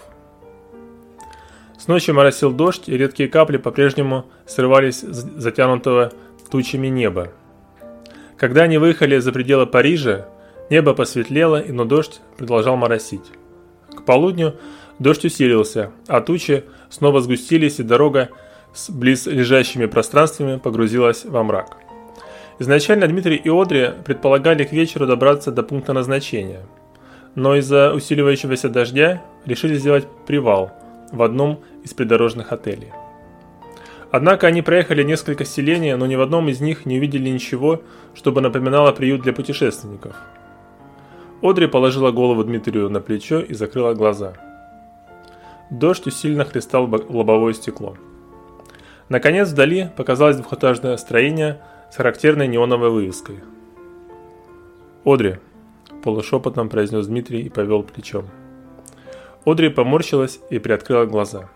С 1.78 1.88
ночи 1.88 2.12
моросил 2.12 2.52
дождь, 2.52 2.90
и 2.90 2.98
редкие 2.98 3.30
капли 3.30 3.58
по-прежнему 3.58 4.26
срывались 4.46 5.02
с 5.02 5.26
затянутого 5.38 6.12
тучами 6.52 6.88
неба. 6.88 7.30
Когда 8.38 8.64
они 8.64 8.78
выехали 8.78 9.18
за 9.20 9.32
пределы 9.32 9.66
Парижа, 9.66 10.28
небо 10.70 10.94
посветлело, 10.94 11.64
но 11.68 11.86
дождь 11.86 12.22
продолжал 12.38 12.78
моросить. 12.78 13.32
К 13.96 14.04
полудню 14.04 14.56
дождь 15.00 15.26
усилился, 15.26 15.92
а 16.08 16.22
тучи 16.22 16.64
снова 16.90 17.22
сгустились, 17.22 17.80
и 17.80 17.84
дорога 17.84 18.30
с 18.74 18.90
близлежащими 18.90 19.86
пространствами 19.88 20.58
погрузилась 20.58 21.26
во 21.26 21.44
мрак. 21.44 21.78
Изначально 22.60 23.08
Дмитрий 23.08 23.38
и 23.38 23.50
Одри 23.50 23.92
предполагали 24.06 24.64
к 24.64 24.74
вечеру 24.74 25.08
добраться 25.08 25.52
до 25.52 25.64
пункта 25.64 25.94
назначения, 25.94 26.62
но 27.36 27.56
из-за 27.56 27.94
усиливающегося 27.94 28.70
дождя 28.70 29.24
решили 29.46 29.76
сделать 29.76 30.08
привал 30.28 30.72
в 31.12 31.22
одном 31.24 31.62
из 31.84 31.94
придорожных 31.94 32.52
отелей. 32.52 32.92
Однако 34.12 34.48
они 34.48 34.62
проехали 34.62 35.04
несколько 35.04 35.46
селений, 35.46 35.94
но 35.94 36.06
ни 36.06 36.16
в 36.16 36.22
одном 36.22 36.50
из 36.50 36.60
них 36.60 36.86
не 36.86 36.98
увидели 36.98 37.30
ничего, 37.30 37.82
чтобы 38.16 38.42
напоминало 38.42 38.92
приют 38.92 39.22
для 39.22 39.34
путешественников. 39.34 40.16
Одри 41.42 41.68
положила 41.68 42.12
голову 42.12 42.44
Дмитрию 42.44 42.90
на 42.90 43.00
плечо 43.02 43.40
и 43.40 43.54
закрыла 43.54 43.94
глаза. 43.94 44.34
Дождь 45.70 46.08
усиленно 46.08 46.46
хлестал 46.46 46.84
лобовое 46.84 47.54
стекло. 47.54 47.96
Наконец 49.08 49.50
вдали 49.50 49.90
показалось 49.96 50.38
двухэтажное 50.38 50.98
строение– 50.98 51.62
с 51.90 51.96
характерной 51.96 52.48
неоновой 52.48 52.90
вывеской. 52.90 53.40
«Одри»,– 55.04 55.38
полушепотом 56.04 56.70
произнес 56.70 57.08
Дмитрий 57.08 57.42
и 57.42 57.50
повел 57.50 57.84
плечом. 57.84 58.28
Одри 59.46 59.70
поморщилась 59.70 60.40
и 60.50 60.60
приоткрыла 60.60 61.06
глаза. 61.06 61.50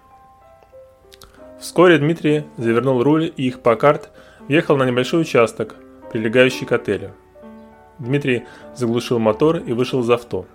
Вскоре 1.59 1.97
Дмитрий 1.97 2.43
завернул 2.57 3.03
руль 3.03 3.31
и 3.35 3.47
их 3.47 3.61
Паккарт 3.61 4.09
въехал 4.47 4.75
на 4.75 4.83
небольшой 4.83 5.21
участок, 5.21 5.75
прилегающий 6.11 6.65
к 6.65 6.71
отелю. 6.71 7.11
Дмитрий 7.99 8.43
заглушил 8.75 9.19
мотор 9.19 9.57
и 9.57 9.73
вышел 9.73 10.01
из 10.01 10.09
авто. 10.09 10.45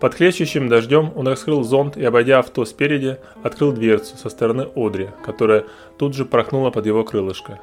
Под 0.00 0.14
хлещущим 0.14 0.68
дождем 0.68 1.12
он 1.14 1.28
раскрыл 1.28 1.62
зонт 1.62 1.96
и, 1.96 2.04
обойдя 2.04 2.40
авто 2.40 2.64
спереди, 2.64 3.18
открыл 3.42 3.72
дверцу 3.72 4.16
со 4.16 4.28
стороны 4.28 4.68
Одри, 4.74 5.10
которая 5.24 5.64
тут 5.96 6.14
же 6.14 6.24
прохнула 6.24 6.70
под 6.70 6.86
его 6.86 7.04
крылышко. 7.04 7.60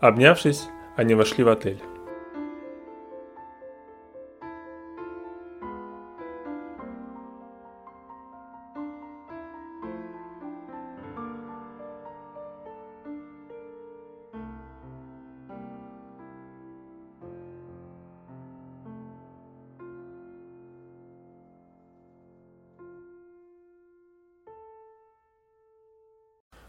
Обнявшись, 0.00 0.68
они 0.96 1.14
вошли 1.14 1.42
в 1.42 1.48
отель. 1.48 1.80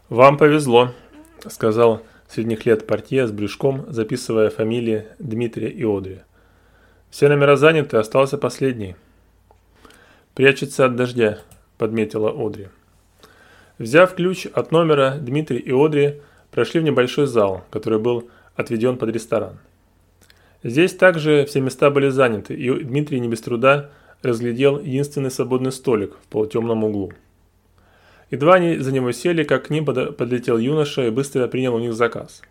«Вам 0.08 0.38
повезло»,— 0.38 0.92
сказал 1.48 2.02
средних 2.28 2.64
лет 2.64 2.86
портье 2.86 3.26
с 3.26 3.30
брюшком, 3.30 3.84
записывая 3.88 4.48
фамилии 4.48 5.06
Дмитрия 5.18 5.68
и 5.68 5.84
Одри. 5.84 6.20
«Все 7.10 7.28
номера 7.28 7.56
заняты, 7.56 7.98
остался 7.98 8.38
последний». 8.38 8.96
«Прячется 10.34 10.86
от 10.86 10.96
дождя»,– 10.96 11.40
подметила 11.78 12.30
Одри. 12.30 12.68
Взяв 13.78 14.14
ключ 14.14 14.46
от 14.46 14.72
номера, 14.72 15.16
Дмитрий 15.20 15.58
и 15.58 15.72
Одри 15.72 16.22
прошли 16.50 16.80
в 16.80 16.84
небольшой 16.84 17.26
зал, 17.26 17.64
который 17.70 17.98
был 17.98 18.30
отведен 18.56 18.96
под 18.96 19.10
ресторан. 19.10 19.58
Здесь 20.62 20.94
также 20.94 21.44
все 21.44 21.60
места 21.60 21.90
были 21.90 22.08
заняты, 22.08 22.54
и 22.54 22.70
Дмитрий 22.82 23.20
не 23.20 23.28
без 23.28 23.42
труда 23.42 23.90
разглядел 24.22 24.80
единственный 24.80 25.30
свободный 25.30 25.70
столик 25.70 26.16
в 26.22 26.28
полутемном 26.28 26.82
углу. 26.84 27.12
Едва 28.30 28.54
они 28.54 28.76
за 28.78 28.92
него 28.92 29.12
сели, 29.12 29.42
как 29.42 29.66
к 29.66 29.70
ним 29.70 29.86
подлетел 29.86 30.58
юноша 30.58 31.06
и 31.06 31.10
быстро 31.10 31.46
принял 31.48 31.74
у 31.74 31.78
них 31.78 31.94
заказ. 31.94 32.42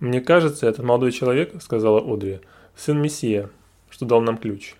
«Мне 0.00 0.20
кажется, 0.20 0.66
этот 0.66 0.84
молодой 0.84 1.12
человек,— 1.12 1.52
сказала 1.62 2.00
Одри,— 2.00 2.40
сын 2.76 3.00
Мессия, 3.00 3.50
что 3.90 4.06
дал 4.06 4.20
нам 4.22 4.38
ключ». 4.38 4.74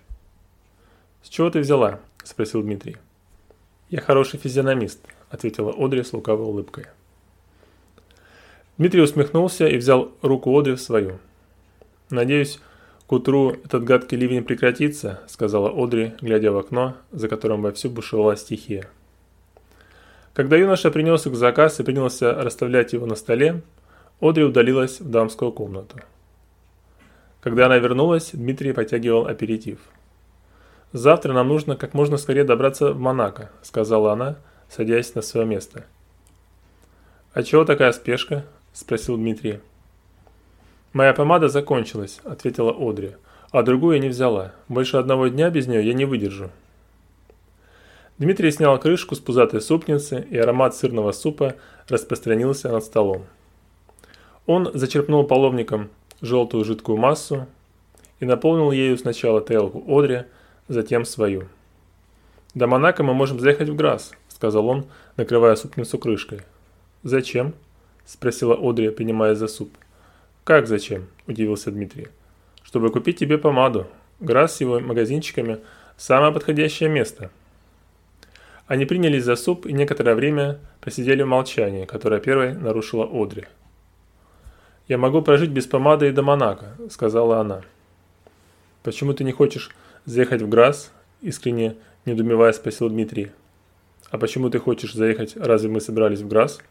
«С 1.21 1.29
чего 1.29 1.49
ты 1.49 1.59
взяла?»— 1.59 1.99
спросил 2.23 2.63
Дмитрий. 2.63 2.97
«Я 3.89 4.01
хороший 4.01 4.39
физиономист»,— 4.39 4.99
ответила 5.29 5.73
Одри 5.77 6.03
с 6.03 6.11
лукавой 6.11 6.47
улыбкой. 6.47 6.87
Дмитрий 8.77 9.01
усмехнулся 9.01 9.67
и 9.67 9.77
взял 9.77 10.11
руку 10.21 10.57
Одри 10.57 10.73
в 10.73 10.81
свою. 10.81 11.19
«Надеюсь, 12.09 12.59
к 13.05 13.11
утру 13.11 13.51
этот 13.51 13.83
гадкий 13.83 14.17
ливень 14.17 14.43
прекратится»,— 14.43 15.21
сказала 15.27 15.69
Одри, 15.69 16.13
глядя 16.19 16.51
в 16.51 16.57
окно, 16.57 16.95
за 17.11 17.29
которым 17.29 17.61
вовсю 17.61 17.89
бушевала 17.89 18.35
стихия. 18.35 18.89
Когда 20.33 20.55
юноша 20.55 20.91
принес 20.91 21.27
их 21.27 21.35
заказ 21.35 21.79
и 21.79 21.83
принялся 21.83 22.33
расставлять 22.33 22.93
его 22.93 23.05
на 23.05 23.15
столе, 23.15 23.61
Одри 24.21 24.43
удалилась 24.43 25.01
в 25.01 25.09
дамскую 25.09 25.51
комнату. 25.51 25.97
Когда 27.41 27.65
она 27.65 27.77
вернулась, 27.77 28.31
Дмитрий 28.33 28.71
потягивал 28.71 29.27
аперитив. 29.27 29.79
«Завтра 30.93 31.33
нам 31.33 31.47
нужно 31.47 31.75
как 31.75 31.93
можно 31.93 32.17
скорее 32.17 32.43
добраться 32.43 32.93
в 32.93 32.99
Монако»,— 32.99 33.49
сказала 33.61 34.13
она, 34.13 34.37
садясь 34.69 35.15
на 35.15 35.21
свое 35.21 35.45
место. 35.45 35.85
«А 37.33 37.43
чего 37.43 37.65
такая 37.65 37.91
спешка?»— 37.93 38.45
спросил 38.73 39.17
Дмитрий. 39.17 39.59
«Моя 40.93 41.13
помада 41.13 41.47
закончилась»,— 41.47 42.19
ответила 42.23 42.75
Одри,— 42.77 43.15
«а 43.51 43.63
другую 43.63 43.95
я 43.95 44.01
не 44.01 44.09
взяла. 44.09 44.53
Больше 44.67 44.97
одного 44.97 45.27
дня 45.27 45.49
без 45.49 45.67
нее 45.67 45.85
я 45.85 45.93
не 45.93 46.05
выдержу». 46.05 46.51
Дмитрий 48.21 48.51
снял 48.51 48.77
крышку 48.77 49.15
с 49.15 49.19
пузатой 49.19 49.61
супницы, 49.61 50.23
и 50.29 50.37
аромат 50.37 50.75
сырного 50.75 51.11
супа 51.11 51.55
распространился 51.87 52.69
над 52.69 52.83
столом. 52.83 53.25
Он 54.45 54.69
зачерпнул 54.75 55.23
половником 55.23 55.89
желтую 56.21 56.63
жидкую 56.63 56.99
массу 56.99 57.47
и 58.19 58.25
наполнил 58.25 58.71
ею 58.71 58.95
сначала 58.99 59.41
тарелку 59.41 59.83
Одри, 59.87 60.25
затем 60.67 61.03
свою. 61.03 61.47
«До 62.53 62.67
Монако 62.67 63.01
мы 63.01 63.15
можем 63.15 63.39
заехать 63.39 63.69
в 63.69 63.75
Грасс»,— 63.75 64.11
сказал 64.27 64.67
он, 64.67 64.85
накрывая 65.17 65.55
супницу 65.55 65.97
крышкой. 65.97 66.41
«Зачем?»— 67.01 67.55
спросила 68.05 68.53
Одри, 68.53 68.91
принимая 68.91 69.33
за 69.33 69.47
суп. 69.47 69.71
«Как 70.43 70.67
зачем?»– 70.67 71.07
удивился 71.25 71.71
Дмитрий. 71.71 72.09
«Чтобы 72.61 72.91
купить 72.91 73.17
тебе 73.17 73.39
помаду. 73.39 73.87
Грасс 74.19 74.57
с 74.57 74.61
его 74.61 74.79
магазинчиками– 74.79 75.57
самое 75.97 76.31
подходящее 76.31 76.87
место». 76.87 77.31
Они 78.71 78.85
принялись 78.85 79.25
за 79.25 79.35
суп 79.35 79.65
и 79.65 79.73
некоторое 79.73 80.15
время 80.15 80.57
посидели 80.79 81.23
в 81.23 81.27
молчании, 81.27 81.83
которое 81.83 82.21
первой 82.21 82.53
нарушила 82.53 83.03
Одри. 83.03 83.43
«Я 84.87 84.97
могу 84.97 85.21
прожить 85.21 85.49
без 85.49 85.67
помады 85.67 86.07
и 86.07 86.11
до 86.11 86.21
Монако»,— 86.21 86.77
сказала 86.89 87.41
она. 87.41 87.63
«Почему 88.81 89.13
ты 89.13 89.25
не 89.25 89.33
хочешь 89.33 89.71
заехать 90.05 90.41
в 90.41 90.47
Грасс?»— 90.47 90.89
искренне 91.21 91.75
недумевая 92.05 92.53
спросил 92.53 92.87
Дмитрий. 92.87 93.31
«А 94.09 94.17
почему 94.17 94.49
ты 94.49 94.59
хочешь 94.59 94.93
заехать, 94.93 95.35
разве 95.35 95.69
мы 95.69 95.81
собирались 95.81 96.21
в 96.21 96.29
Грасс?» 96.29 96.61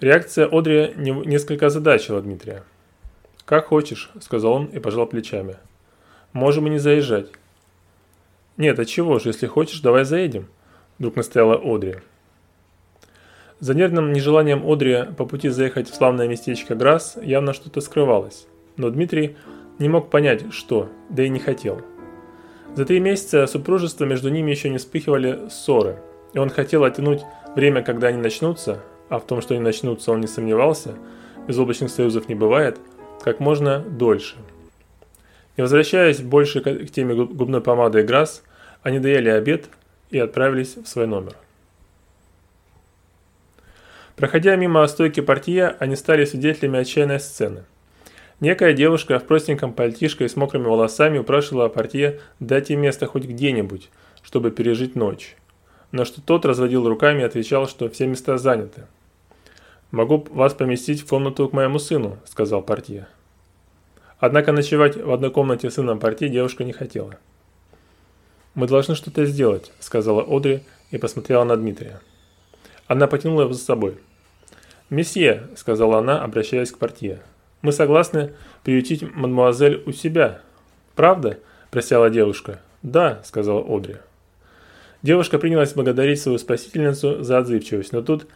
Реакция 0.00 0.48
Одри 0.50 0.92
несколько 0.96 1.66
озадачила 1.66 2.20
Дмитрия. 2.20 2.64
«Как 3.44 3.66
хочешь»,– 3.66 4.10
сказал 4.20 4.54
он 4.54 4.64
и 4.64 4.80
пожал 4.80 5.06
плечами. 5.06 5.56
«Можем 6.32 6.66
и 6.66 6.70
не 6.70 6.78
заезжать». 6.78 7.28
«Нет, 8.56 8.76
а 8.80 8.84
чего 8.84 9.20
же, 9.20 9.28
если 9.28 9.46
хочешь, 9.46 9.78
давай 9.78 10.04
заедем»,– 10.04 10.48
вдруг 10.98 11.16
настояла 11.16 11.60
Одри. 11.62 11.96
За 13.60 13.74
нервным 13.74 14.12
нежеланием 14.12 14.68
Одри 14.70 15.04
по 15.16 15.24
пути 15.24 15.48
заехать 15.48 15.88
в 15.88 15.94
славное 15.94 16.28
местечко 16.28 16.74
Грасс 16.74 17.16
явно 17.22 17.52
что-то 17.52 17.80
скрывалось, 17.80 18.46
но 18.76 18.90
Дмитрий 18.90 19.36
не 19.78 19.88
мог 19.88 20.10
понять, 20.10 20.52
что, 20.52 20.88
да 21.08 21.24
и 21.24 21.28
не 21.28 21.38
хотел. 21.38 21.80
За 22.74 22.84
три 22.84 23.00
месяца 23.00 23.46
супружества 23.46 24.04
между 24.04 24.28
ними 24.28 24.50
еще 24.50 24.68
не 24.68 24.78
вспыхивали 24.78 25.48
ссоры, 25.48 25.98
и 26.32 26.38
он 26.38 26.50
хотел 26.50 26.84
оттянуть 26.84 27.22
время, 27.54 27.82
когда 27.82 28.08
они 28.08 28.18
начнутся, 28.18 28.82
а 29.08 29.18
в 29.18 29.26
том, 29.26 29.40
что 29.40 29.54
они 29.54 29.62
начнутся, 29.62 30.12
он 30.12 30.20
не 30.20 30.26
сомневался, 30.26 30.94
безоблачных 31.46 31.90
союзов 31.90 32.28
не 32.28 32.34
бывает, 32.34 32.78
как 33.22 33.40
можно 33.40 33.78
дольше. 33.78 34.36
Не 35.56 35.62
возвращаясь 35.62 36.20
больше 36.20 36.60
к 36.60 36.90
теме 36.90 37.14
губной 37.14 37.60
помады 37.60 38.00
и 38.00 38.02
Грасс, 38.02 38.42
они 38.82 38.98
доели 38.98 39.28
обед 39.28 39.68
и 40.14 40.18
отправились 40.18 40.76
в 40.76 40.86
свой 40.86 41.06
номер. 41.06 41.34
Проходя 44.16 44.54
мимо 44.56 44.86
стойки 44.86 45.20
портье, 45.20 45.76
они 45.80 45.96
стали 45.96 46.24
свидетелями 46.24 46.78
отчаянной 46.78 47.18
сцены. 47.18 47.64
Некая 48.40 48.72
девушка 48.72 49.18
в 49.18 49.24
простеньком 49.24 49.72
пальтишке 49.72 50.24
и 50.24 50.28
с 50.28 50.36
мокрыми 50.36 50.64
волосами 50.64 51.18
упрашивала 51.18 51.68
портье 51.68 52.20
дать 52.40 52.70
ей 52.70 52.76
место 52.76 53.06
хоть 53.06 53.24
где-нибудь, 53.24 53.90
чтобы 54.22 54.50
пережить 54.50 54.94
ночь. 54.94 55.36
На 55.92 56.04
что 56.04 56.20
тот 56.20 56.44
разводил 56.44 56.88
руками 56.88 57.22
и 57.22 57.24
отвечал, 57.24 57.68
что 57.68 57.88
все 57.88 58.06
места 58.06 58.38
заняты. 58.38 58.86
«Могу 59.90 60.26
вас 60.30 60.54
поместить 60.54 61.02
в 61.02 61.08
комнату 61.08 61.48
к 61.48 61.52
моему 61.52 61.78
сыну»,– 61.78 62.18
сказал 62.24 62.62
портье. 62.62 63.06
Однако 64.18 64.52
ночевать 64.52 64.96
в 64.96 65.12
одной 65.12 65.30
комнате 65.30 65.70
с 65.70 65.74
сыном 65.74 66.00
портье 66.00 66.28
девушка 66.28 66.64
не 66.64 66.72
хотела. 66.72 67.16
«Мы 68.54 68.68
должны 68.68 68.94
что-то 68.94 69.26
сделать»,– 69.26 69.72
сказала 69.80 70.22
Одри 70.22 70.62
и 70.90 70.98
посмотрела 70.98 71.44
на 71.44 71.56
Дмитрия. 71.56 72.00
Она 72.86 73.08
потянула 73.08 73.42
его 73.42 73.52
за 73.52 73.64
собой. 73.64 73.98
«Месье»,– 74.90 75.48
сказала 75.56 75.98
она, 75.98 76.22
обращаясь 76.22 76.70
к 76.70 76.78
портье,– 76.78 77.20
«мы 77.62 77.72
согласны 77.72 78.34
приютить 78.62 79.02
мадмуазель 79.02 79.82
у 79.86 79.92
себя». 79.92 80.40
«Правда?»– 80.94 81.38
просяла 81.72 82.10
девушка. 82.10 82.60
«Да»,– 82.82 83.20
сказала 83.24 83.64
Одри. 83.66 83.96
Девушка 85.02 85.38
принялась 85.38 85.72
благодарить 85.72 86.20
свою 86.20 86.38
спасительницу 86.38 87.24
за 87.24 87.38
отзывчивость, 87.38 87.92
но 87.92 88.02
тут 88.02 88.26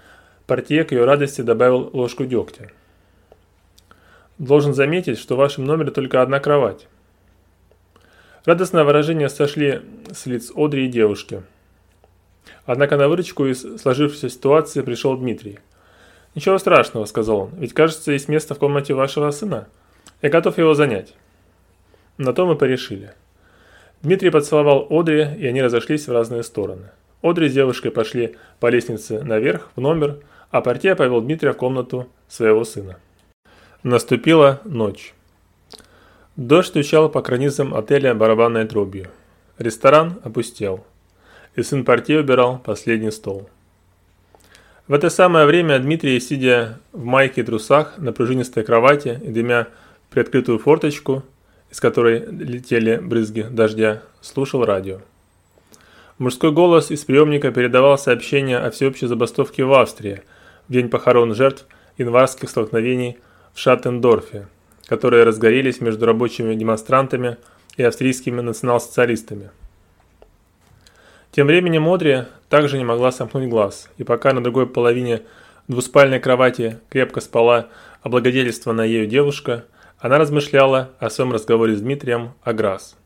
портье 0.46 0.84
к 0.84 0.92
ее 0.92 1.04
радости 1.04 1.42
добавил 1.42 1.90
ложку 1.92 2.24
дегтя. 2.24 2.70
«Должен 4.38 4.74
заметить, 4.74 5.18
что 5.18 5.36
в 5.36 5.38
вашем 5.38 5.64
номере 5.64 5.92
только 5.92 6.22
одна 6.22 6.40
кровать». 6.40 6.88
Радостное 8.48 8.84
выражение 8.84 9.28
сошли 9.28 9.82
с 10.10 10.24
лиц 10.24 10.50
Одри 10.56 10.86
и 10.86 10.88
девушки– 10.88 11.42
Однако 12.64 12.96
на 12.96 13.08
выручку 13.08 13.46
из 13.46 13.62
сложившейся 13.80 14.28
ситуации 14.28 14.82
пришел 14.82 15.16
Дмитрий. 15.16 15.58
«Ничего 16.34 16.58
страшного»,– 16.58 17.04
сказал 17.06 17.40
он,– 17.40 17.50
«ведь 17.58 17.72
кажется, 17.72 18.12
есть 18.12 18.28
место 18.28 18.54
в 18.54 18.58
комнате 18.58 18.94
вашего 18.94 19.30
сына. 19.30 19.68
Я 20.22 20.28
готов 20.28 20.58
его 20.58 20.74
занять». 20.74 21.14
На 22.16 22.32
то 22.32 22.46
мы 22.46 22.56
порешили. 22.56 23.12
Дмитрий 24.02 24.30
поцеловал 24.30 24.86
Одри, 24.90 25.28
и 25.38 25.46
они 25.46 25.62
разошлись 25.62 26.08
в 26.08 26.12
разные 26.12 26.42
стороны. 26.42 26.90
Одри 27.22 27.48
с 27.48 27.54
девушкой 27.54 27.90
пошли 27.90 28.36
по 28.60 28.68
лестнице 28.68 29.22
наверх, 29.22 29.70
в 29.76 29.80
номер, 29.80 30.18
а 30.50 30.60
портье 30.60 30.94
повел 30.94 31.20
Дмитрия 31.20 31.52
в 31.52 31.56
комнату 31.56 32.08
своего 32.28 32.64
сына. 32.64 32.98
Наступила 33.82 34.60
ночь. 34.64 35.14
Дождь 36.38 36.68
стучал 36.68 37.08
по 37.08 37.20
карнизам 37.20 37.74
отеля 37.74 38.14
барабанной 38.14 38.64
дробью. 38.64 39.08
Ресторан 39.58 40.20
опустел 40.22 40.84
и 41.56 41.64
сын 41.64 41.84
партии 41.84 42.12
убирал 42.12 42.60
последний 42.60 43.10
стол. 43.10 43.50
В 44.86 44.94
это 44.94 45.10
самое 45.10 45.46
время 45.46 45.80
Дмитрий, 45.80 46.20
сидя 46.20 46.78
в 46.92 47.02
майке 47.02 47.40
и 47.40 47.44
трусах 47.44 47.98
на 47.98 48.12
пружинистой 48.12 48.62
кровати 48.62 49.20
и 49.20 49.30
дымя 49.30 49.66
приоткрытую 50.10 50.60
форточку, 50.60 51.24
из 51.72 51.80
которой 51.80 52.24
летели 52.30 52.98
брызги 52.98 53.44
дождя, 53.50 54.02
слушал 54.20 54.64
радио. 54.64 55.00
Мужской 56.18 56.52
голос 56.52 56.92
из 56.92 57.04
приемника 57.04 57.50
передавал 57.50 57.98
сообщение 57.98 58.58
о 58.58 58.70
всеобщей 58.70 59.08
забастовке 59.08 59.64
в 59.64 59.72
Австрии 59.72 60.22
в 60.68 60.72
день 60.72 60.88
похорон 60.88 61.34
жертв 61.34 61.66
январских 61.96 62.48
столкновений 62.48 63.18
в 63.52 63.58
Шаттендорфе, 63.58 64.46
которые 64.88 65.24
разгорелись 65.24 65.80
между 65.80 66.06
рабочими 66.06 66.54
демонстрантами 66.54 67.36
и 67.76 67.82
австрийскими 67.82 68.40
национал-социалистами. 68.40 69.50
Тем 71.30 71.46
временем 71.46 71.82
Модри 71.82 72.24
также 72.48 72.78
не 72.78 72.84
могла 72.84 73.12
сомкнуть 73.12 73.48
глаз, 73.48 73.90
и 73.98 74.04
пока 74.04 74.32
на 74.32 74.42
другой 74.42 74.66
половине 74.66 75.22
двуспальной 75.68 76.20
кровати 76.20 76.78
крепко 76.88 77.20
спала 77.20 77.68
облагодетельствованная 78.02 78.86
ею 78.86 79.06
девушка, 79.06 79.66
она 79.98 80.18
размышляла 80.18 80.90
о 80.98 81.10
своем 81.10 81.32
разговоре 81.32 81.76
с 81.76 81.80
Дмитрием 81.80 82.32
о 82.42 82.52
Грасс. 82.54 82.96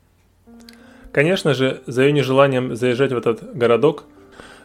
Конечно 1.10 1.52
же, 1.52 1.82
за 1.86 2.04
ее 2.04 2.12
нежеланием 2.12 2.76
заезжать 2.76 3.12
в 3.12 3.18
этот 3.18 3.54
городок 3.56 4.04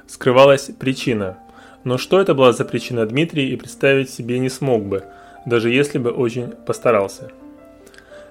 скрывалась 0.08 0.70
причина. 0.80 1.38
Но 1.84 1.98
что 1.98 2.22
это 2.22 2.34
была 2.34 2.54
за 2.54 2.64
причина 2.64 3.06
Дмитрий 3.06 3.50
и 3.50 3.56
представить 3.56 4.10
себе 4.10 4.40
не 4.40 4.50
смог 4.50 4.86
бы, 4.86 5.04
даже 5.48 5.70
если 5.70 5.98
бы 5.98 6.12
очень 6.12 6.50
постарался. 6.50 7.32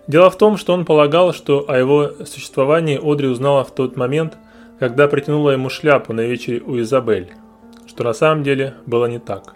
Дело 0.06 0.30
в 0.30 0.36
том, 0.36 0.56
что 0.58 0.74
он 0.74 0.84
полагал, 0.84 1.32
что 1.32 1.64
о 1.66 1.76
его 1.76 2.10
существовании 2.24 3.00
Одри 3.02 3.26
узнала 3.26 3.64
в 3.64 3.74
тот 3.74 3.96
момент, 3.96 4.36
когда 4.78 5.08
протянула 5.08 5.50
ему 5.50 5.70
шляпу 5.70 6.12
на 6.12 6.20
вечере 6.20 6.60
у 6.60 6.78
Изабель, 6.78 7.32
что 7.86 8.04
на 8.04 8.12
самом 8.12 8.44
деле 8.44 8.74
было 8.84 9.06
не 9.06 9.18
так. 9.18 9.54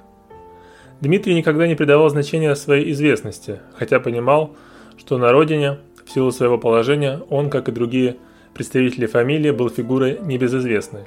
Дмитрий 1.03 1.35
никогда 1.35 1.67
не 1.67 1.77
придавал 1.77 2.09
значения 2.09 2.55
своей 2.57 2.91
известности, 2.93 3.61
хотя 3.77 4.01
понимал, 4.01 4.57
что 4.99 5.19
на 5.19 5.31
родине, 5.31 5.79
в 6.05 6.11
силу 6.11 6.33
своего 6.33 6.57
положения, 6.57 7.21
он, 7.29 7.51
как 7.51 7.69
и 7.69 7.73
другие 7.73 8.17
представители 8.55 9.05
фамилии, 9.05 9.51
был 9.51 9.69
фигурой 9.69 10.19
небезызвестной. 10.21 11.05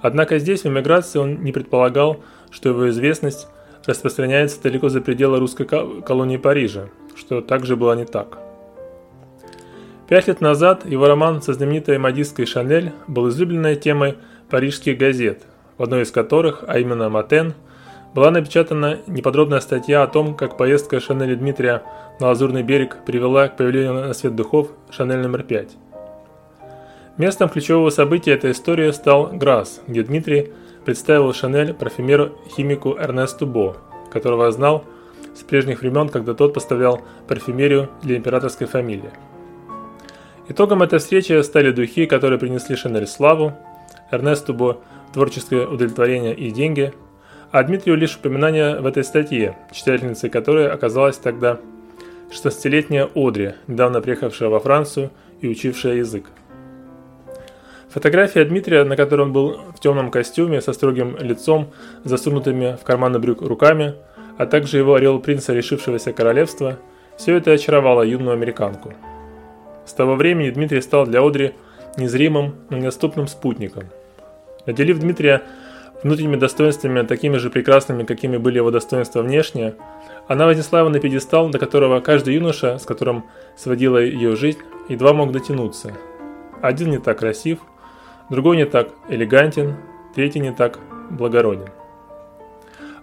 Однако 0.00 0.38
здесь, 0.38 0.62
в 0.62 0.68
эмиграции, 0.68 1.18
он 1.18 1.42
не 1.42 1.52
предполагал, 1.52 2.20
что 2.50 2.70
его 2.70 2.88
известность 2.88 3.46
распространяется 3.86 4.62
далеко 4.62 4.88
за 4.88 5.00
пределы 5.00 5.38
русской 5.38 5.64
колонии 5.64 6.36
Парижа, 6.36 6.88
что 7.14 7.40
также 7.40 7.76
было 7.76 7.94
не 7.94 8.04
так. 8.04 8.38
Пять 10.08 10.28
лет 10.28 10.40
назад 10.40 10.84
его 10.84 11.06
роман 11.06 11.40
со 11.40 11.54
знаменитой 11.54 11.98
модисткой 11.98 12.46
Шанель 12.46 12.92
был 13.06 13.28
излюбленной 13.30 13.76
темой 13.76 14.16
парижских 14.50 14.98
газет, 14.98 15.42
в 15.78 15.82
одной 15.82 16.02
из 16.02 16.10
которых, 16.10 16.64
а 16.66 16.78
именно 16.78 17.08
«Матен», 17.08 17.54
была 18.14 18.30
напечатана 18.30 19.00
неподробная 19.06 19.60
статья 19.60 20.02
о 20.02 20.06
том, 20.06 20.36
как 20.36 20.56
поездка 20.56 21.00
Шанель 21.00 21.36
Дмитрия 21.36 21.82
на 22.20 22.28
Лазурный 22.28 22.62
берег 22.62 22.98
привела 23.04 23.48
к 23.48 23.56
появлению 23.56 23.94
на 23.94 24.14
свет 24.14 24.36
духов 24.36 24.68
Шанель 24.90 25.18
номер 25.18 25.42
5. 25.42 25.70
Местом 27.16 27.48
ключевого 27.48 27.90
события 27.90 28.32
этой 28.32 28.52
истории 28.52 28.90
стал 28.90 29.30
Грасс, 29.32 29.80
где 29.86 30.02
Дмитрий 30.02 30.52
представил 30.84 31.32
Шанель 31.32 31.72
парфюмеру-химику 31.72 32.96
Эрнесту 32.98 33.46
Бо, 33.46 33.76
которого 34.10 34.50
знал 34.52 34.84
с 35.34 35.40
прежних 35.40 35.80
времен, 35.80 36.08
когда 36.08 36.34
тот 36.34 36.54
поставлял 36.54 37.02
парфюмерию 37.26 37.88
для 38.02 38.16
императорской 38.16 38.66
фамилии. 38.66 39.10
Итогом 40.48 40.82
этой 40.82 40.98
встречи 40.98 41.40
стали 41.42 41.70
духи, 41.72 42.06
которые 42.06 42.38
принесли 42.38 42.76
Шанель 42.76 43.06
славу, 43.06 43.54
Эрнесту 44.10 44.54
Бо 44.54 44.80
творческое 45.12 45.66
удовлетворение 45.66 46.34
и 46.34 46.50
деньги, 46.50 46.92
а 47.50 47.62
Дмитрию 47.62 47.96
лишь 47.96 48.16
упоминание 48.16 48.80
в 48.80 48.86
этой 48.86 49.04
статье, 49.04 49.56
читательницей 49.72 50.28
которой 50.28 50.68
оказалась 50.68 51.16
тогда 51.16 51.60
16-летняя 52.30 53.08
Одри, 53.14 53.54
недавно 53.68 54.00
приехавшая 54.00 54.48
во 54.48 54.58
Францию 54.58 55.10
и 55.40 55.48
учившая 55.48 55.96
язык. 55.96 56.24
Фотография 57.94 58.44
Дмитрия, 58.44 58.82
на 58.82 58.96
которой 58.96 59.20
он 59.20 59.32
был 59.32 59.56
в 59.72 59.78
темном 59.78 60.10
костюме 60.10 60.60
со 60.60 60.72
строгим 60.72 61.16
лицом, 61.20 61.70
засунутыми 62.02 62.76
в 62.76 62.82
карманы 62.82 63.20
брюк 63.20 63.40
руками, 63.40 63.94
а 64.36 64.46
также 64.46 64.78
его 64.78 64.96
орел 64.96 65.20
принца 65.20 65.54
решившегося 65.54 66.12
королевства, 66.12 66.80
все 67.16 67.36
это 67.36 67.52
очаровало 67.52 68.02
юную 68.02 68.32
американку. 68.32 68.94
С 69.86 69.92
того 69.92 70.16
времени 70.16 70.50
Дмитрий 70.50 70.80
стал 70.80 71.06
для 71.06 71.24
Одри 71.24 71.54
незримым, 71.96 72.56
но 72.68 72.78
недоступным 72.78 73.28
спутником. 73.28 73.84
Наделив 74.66 74.98
Дмитрия 74.98 75.42
внутренними 76.02 76.34
достоинствами, 76.34 77.06
такими 77.06 77.36
же 77.36 77.48
прекрасными, 77.48 78.02
какими 78.02 78.38
были 78.38 78.56
его 78.56 78.72
достоинства 78.72 79.22
внешние, 79.22 79.76
она 80.26 80.46
вознесла 80.46 80.80
его 80.80 80.88
на 80.88 80.98
пьедестал, 80.98 81.48
до 81.48 81.60
которого 81.60 82.00
каждый 82.00 82.34
юноша, 82.34 82.76
с 82.76 82.86
которым 82.86 83.26
сводила 83.56 83.98
ее 83.98 84.34
жизнь, 84.34 84.58
едва 84.88 85.12
мог 85.12 85.30
дотянуться. 85.30 85.92
Один 86.60 86.90
не 86.90 86.98
так 86.98 87.20
красив, 87.20 87.60
другой 88.30 88.56
не 88.56 88.66
так 88.66 88.88
элегантен, 89.08 89.76
третий 90.14 90.40
не 90.40 90.52
так 90.52 90.78
благороден. 91.10 91.68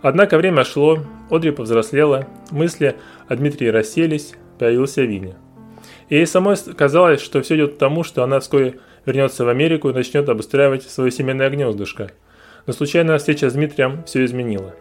Однако 0.02 0.38
время 0.38 0.64
шло, 0.64 1.00
Одри 1.30 1.52
повзрослела, 1.52 2.28
мысли 2.50 2.96
о 3.28 3.36
Дмитрии 3.36 3.68
расселись, 3.68 4.34
появился 4.58 5.04
Виня. 5.04 5.36
И 6.10 6.16
ей 6.16 6.26
самой 6.26 6.58
казалось, 6.76 7.22
что 7.22 7.42
все 7.42 7.56
идет 7.56 7.76
к 7.76 7.78
тому, 7.78 8.04
что 8.04 8.24
она 8.24 8.40
вскоре 8.40 8.80
вернется 9.06 9.46
в 9.46 9.50
Америку 9.50 9.90
и 9.90 9.94
начнет 9.94 10.28
обустраивать 10.28 10.84
свое 10.84 11.12
семейное 11.12 11.50
гнездышко. 11.50 12.12
Но 12.66 12.74
случайная 12.74 13.18
встреча 13.18 13.50
с 13.50 13.54
Дмитрием 13.54 14.04
все 14.06 14.26
изменила. 14.26 14.76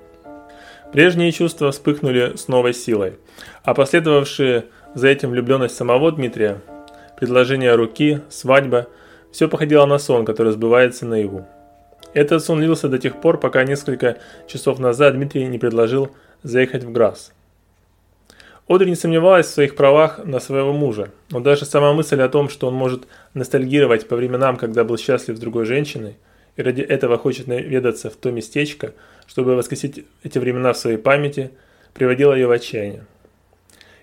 Прежние 0.93 1.31
чувства 1.33 1.71
вспыхнули 1.71 2.37
с 2.37 2.49
новой 2.49 2.75
силой, 2.75 3.15
а 3.63 3.75
последовавшие 3.75 4.65
за 4.95 5.09
этим 5.09 5.31
влюбленность 5.31 5.77
самого 5.77 6.11
Дмитрия, 6.11 6.63
предложение 7.17 7.75
руки, 7.75 8.21
свадьба– 8.31 8.87
все 9.33 9.49
походило 9.49 9.87
на 9.87 9.99
сон, 9.99 10.25
который 10.25 10.53
сбывается 10.53 11.07
наяву. 11.07 11.47
Этот 12.13 12.45
сон 12.45 12.59
длился 12.59 12.89
до 12.89 12.99
тех 12.99 13.21
пор, 13.21 13.39
пока 13.39 13.65
несколько 13.65 14.19
часов 14.47 14.79
назад 14.79 15.15
Дмитрий 15.15 15.47
не 15.47 15.59
предложил 15.59 16.11
заехать 16.43 16.85
в 16.85 16.91
Грасс. 16.91 17.33
Одри 18.67 18.89
не 18.89 18.97
сомневалась 18.97 19.47
в 19.47 19.51
своих 19.51 19.75
правах 19.75 20.25
на 20.25 20.39
своего 20.39 20.73
мужа, 20.73 21.11
но 21.31 21.41
даже 21.41 21.65
сама 21.65 21.93
мысль 21.93 22.21
о 22.21 22.29
том, 22.29 22.49
что 22.49 22.69
он 22.69 22.75
может 22.75 23.09
ностальгировать 23.35 24.07
по 24.07 24.15
временам, 24.15 24.57
когда 24.57 24.85
был 24.85 24.97
счастлив 24.97 25.37
с 25.37 25.41
другой 25.41 25.65
женщиной, 25.65 26.17
и 26.57 26.63
ради 26.63 26.81
этого 26.81 27.19
хочет 27.19 27.49
наведаться 27.49 28.11
в 28.11 28.17
то 28.17 28.31
местечко, 28.31 28.93
чтобы 29.27 29.57
воскресить 29.57 30.05
эти 30.23 30.39
времена 30.39 30.73
в 30.73 30.79
своей 30.79 30.99
памяти, 30.99 31.51
приводила 31.95 32.33
ее 32.33 32.47
в 32.47 32.53
отчаяние. 32.53 33.05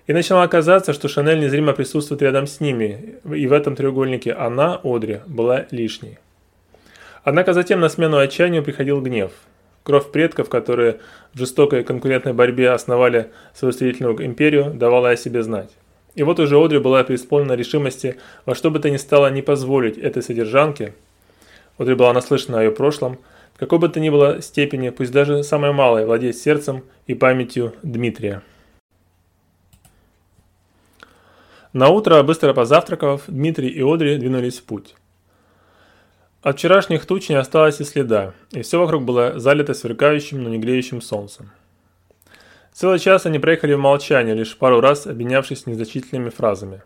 И 0.08 0.14
начало 0.14 0.46
казаться, 0.46 0.94
что 0.94 1.06
Шанель 1.06 1.38
незримо 1.38 1.74
присутствует 1.74 2.22
рядом 2.22 2.46
с 2.46 2.60
ними, 2.60 3.20
и 3.30 3.46
в 3.46 3.52
этом 3.52 3.76
треугольнике 3.76 4.32
она, 4.32 4.80
Одри, 4.82 5.20
была 5.26 5.66
лишней. 5.70 6.16
Однако 7.24 7.52
затем 7.52 7.80
на 7.80 7.90
смену 7.90 8.16
отчаянию 8.16 8.62
приходил 8.64 9.02
гнев. 9.02 9.32
Кровь 9.82 10.10
предков, 10.10 10.48
которые 10.48 11.00
в 11.34 11.38
жестокой 11.38 11.84
конкурентной 11.84 12.32
борьбе 12.32 12.70
основали 12.70 13.26
свою 13.54 13.72
строительную 13.72 14.24
империю, 14.24 14.72
давала 14.72 15.10
о 15.10 15.16
себе 15.16 15.42
знать. 15.42 15.68
И 16.14 16.22
вот 16.22 16.40
уже 16.40 16.56
Одри 16.56 16.78
была 16.78 17.04
преисполнена 17.04 17.52
решимости 17.52 18.16
во 18.46 18.54
что 18.54 18.70
бы 18.70 18.78
то 18.78 18.88
ни 18.88 18.96
стало 18.96 19.30
не 19.30 19.42
позволить 19.42 19.98
этой 19.98 20.22
содержанке, 20.22 20.94
Одри 21.76 21.94
была 21.94 22.14
наслышана 22.14 22.60
о 22.60 22.62
ее 22.62 22.70
прошлом, 22.70 23.18
в 23.54 23.58
какой 23.58 23.78
бы 23.78 23.90
то 23.90 24.00
ни 24.00 24.08
было 24.08 24.40
степени, 24.40 24.88
пусть 24.88 25.12
даже 25.12 25.42
самой 25.42 25.72
малой, 25.72 26.06
владеть 26.06 26.38
сердцем 26.38 26.82
и 27.06 27.12
памятью 27.12 27.74
Дмитрия. 27.82 28.42
На 31.74 31.90
утро, 31.90 32.22
быстро 32.22 32.54
позавтракав, 32.54 33.24
Дмитрий 33.26 33.68
и 33.68 33.82
Одри 33.82 34.16
двинулись 34.16 34.58
в 34.58 34.64
путь. 34.64 34.94
От 36.40 36.56
вчерашних 36.56 37.04
туч 37.04 37.28
не 37.28 37.34
осталось 37.34 37.80
и 37.80 37.84
следа, 37.84 38.32
и 38.52 38.62
все 38.62 38.78
вокруг 38.78 39.04
было 39.04 39.38
залито 39.38 39.74
сверкающим, 39.74 40.42
но 40.42 40.48
не 40.48 40.58
греющим 40.58 41.02
солнцем. 41.02 41.50
Целый 42.72 42.98
час 42.98 43.26
они 43.26 43.38
проехали 43.38 43.74
в 43.74 43.80
молчании, 43.80 44.32
лишь 44.32 44.56
пару 44.56 44.80
раз 44.80 45.06
обменявшись 45.06 45.66
незначительными 45.66 46.30
фразами. 46.30 46.82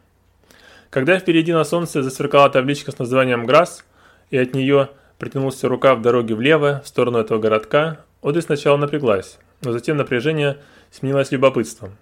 Когда 0.90 1.18
впереди 1.18 1.52
на 1.52 1.64
солнце 1.64 2.02
засверкала 2.02 2.50
табличка 2.50 2.90
с 2.90 2.98
названием 2.98 3.46
«Грасс», 3.46 3.84
и 4.30 4.38
от 4.38 4.52
нее 4.52 4.88
притянулся 5.18 5.68
рука 5.68 5.94
в 5.94 6.02
дороге 6.02 6.34
влево, 6.34 6.82
в 6.84 6.88
сторону 6.88 7.18
этого 7.18 7.38
городка, 7.38 8.00
Одри 8.20 8.40
сначала 8.40 8.78
напряглась, 8.78 9.38
но 9.60 9.70
затем 9.70 9.96
напряжение 9.96 10.58
сменилось 10.90 11.30
любопытством 11.30 11.96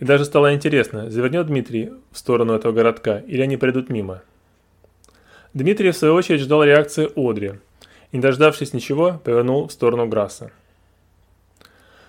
и 0.00 0.04
даже 0.04 0.24
стало 0.24 0.54
интересно, 0.54 1.10
завернет 1.10 1.46
Дмитрий 1.46 1.92
в 2.10 2.18
сторону 2.18 2.54
этого 2.54 2.72
городка 2.72 3.18
или 3.18 3.42
они 3.42 3.58
пройдут 3.58 3.90
мимо. 3.90 4.22
Дмитрий 5.52 5.90
в 5.90 5.96
свою 5.96 6.14
очередь 6.14 6.40
ждал 6.40 6.64
реакции 6.64 7.10
Одри 7.14 7.54
и, 8.10 8.16
не 8.16 8.22
дождавшись 8.22 8.72
ничего, 8.72 9.20
повернул 9.22 9.68
в 9.68 9.72
сторону 9.72 10.08
Грасса. 10.08 10.52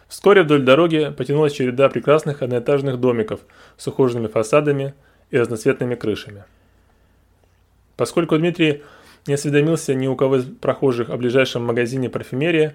Вскоре 0.07 0.43
вдоль 0.43 0.63
дороги 0.63 1.13
потянулась 1.15 1.53
череда 1.53 1.89
прекрасных 1.89 2.41
одноэтажных 2.41 2.99
домиков 2.99 3.41
с 3.77 3.87
ухоженными 3.87 4.27
фасадами 4.27 4.93
и 5.29 5.37
разноцветными 5.37 5.95
крышами. 5.95 6.45
Поскольку 7.97 8.37
Дмитрий 8.37 8.83
не 9.27 9.33
осведомился 9.33 9.93
ни 9.93 10.07
у 10.07 10.15
кого 10.15 10.37
из 10.37 10.45
прохожих 10.45 11.09
о 11.09 11.17
ближайшем 11.17 11.65
магазине 11.65 12.09
парфюмерии, 12.09 12.73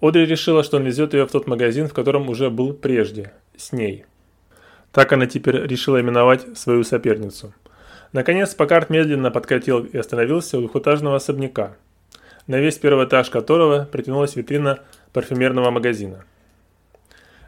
Одри 0.00 0.24
решила, 0.24 0.62
что 0.62 0.76
он 0.76 0.84
везет 0.84 1.14
ее 1.14 1.26
в 1.26 1.30
тот 1.32 1.46
магазин, 1.46 1.88
в 1.88 1.94
котором 1.94 2.28
уже 2.28 2.48
был 2.48 2.72
прежде, 2.72 3.32
с 3.56 3.72
ней– 3.72 4.04
так 4.92 5.12
она 5.12 5.26
теперь 5.26 5.66
решила 5.66 6.00
именовать 6.00 6.56
свою 6.56 6.84
соперницу. 6.84 7.52
Наконец 8.12 8.54
Пакарт 8.54 8.90
медленно 8.90 9.30
подкатил 9.30 9.84
и 9.84 9.96
остановился 9.96 10.58
у 10.58 10.60
двухэтажного 10.60 11.16
особняка, 11.16 11.76
на 12.46 12.60
весь 12.60 12.78
первый 12.78 13.06
этаж 13.06 13.30
которого 13.30 13.88
притянулась 13.90 14.36
витрина 14.36 14.80
парфюмерного 15.12 15.70
магазина. 15.70 16.24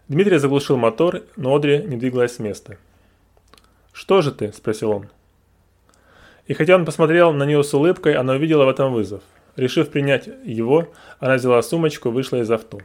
Дмитрий 0.09 0.39
заглушил 0.39 0.77
мотор, 0.77 1.23
но 1.37 1.55
Одри 1.55 1.79
не 1.79 1.97
двигалась 1.97 2.37
с 2.37 2.39
места. 2.39 2.79
«Что 3.93 4.23
же 4.23 4.33
ты?»– 4.33 4.53
спросил 4.57 4.91
он. 4.91 5.09
И 6.47 6.55
хотя 6.55 6.75
он 6.75 6.85
посмотрел 6.85 7.33
на 7.33 7.45
нее 7.45 7.63
с 7.63 7.73
улыбкой, 7.73 8.15
она 8.15 8.35
увидела 8.35 8.65
в 8.65 8.69
этом 8.69 8.93
вызов. 8.93 9.23
Решив 9.57 9.91
принять 9.91 10.29
его, 10.45 10.93
она 11.21 11.35
взяла 11.37 11.63
сумочку 11.63 12.09
и 12.09 12.13
вышла 12.13 12.39
из 12.39 12.51
авто. 12.51 12.81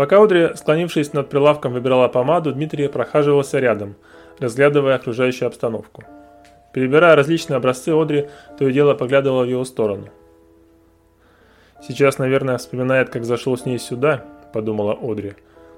Пока 0.00 0.22
Одри, 0.22 0.56
склонившись 0.56 1.12
над 1.12 1.28
прилавком, 1.28 1.74
выбирала 1.74 2.08
помаду, 2.08 2.52
Дмитрий 2.52 2.88
прохаживался 2.88 3.58
рядом, 3.58 3.96
разглядывая 4.38 4.94
окружающую 4.94 5.46
обстановку. 5.46 6.04
Перебирая 6.72 7.16
различные 7.16 7.58
образцы, 7.58 7.90
Одри 7.90 8.30
то 8.58 8.66
и 8.66 8.72
дело 8.72 8.94
поглядывала 8.94 9.44
в 9.44 9.50
его 9.50 9.62
сторону. 9.62 10.08
«Сейчас, 11.86 12.16
наверное, 12.16 12.56
вспоминает, 12.56 13.10
как 13.10 13.26
зашел 13.26 13.58
с 13.58 13.66
ней 13.66 13.78
сюда»,– 13.78 14.24
подумала 14.54 14.96
Одри, 14.98 15.34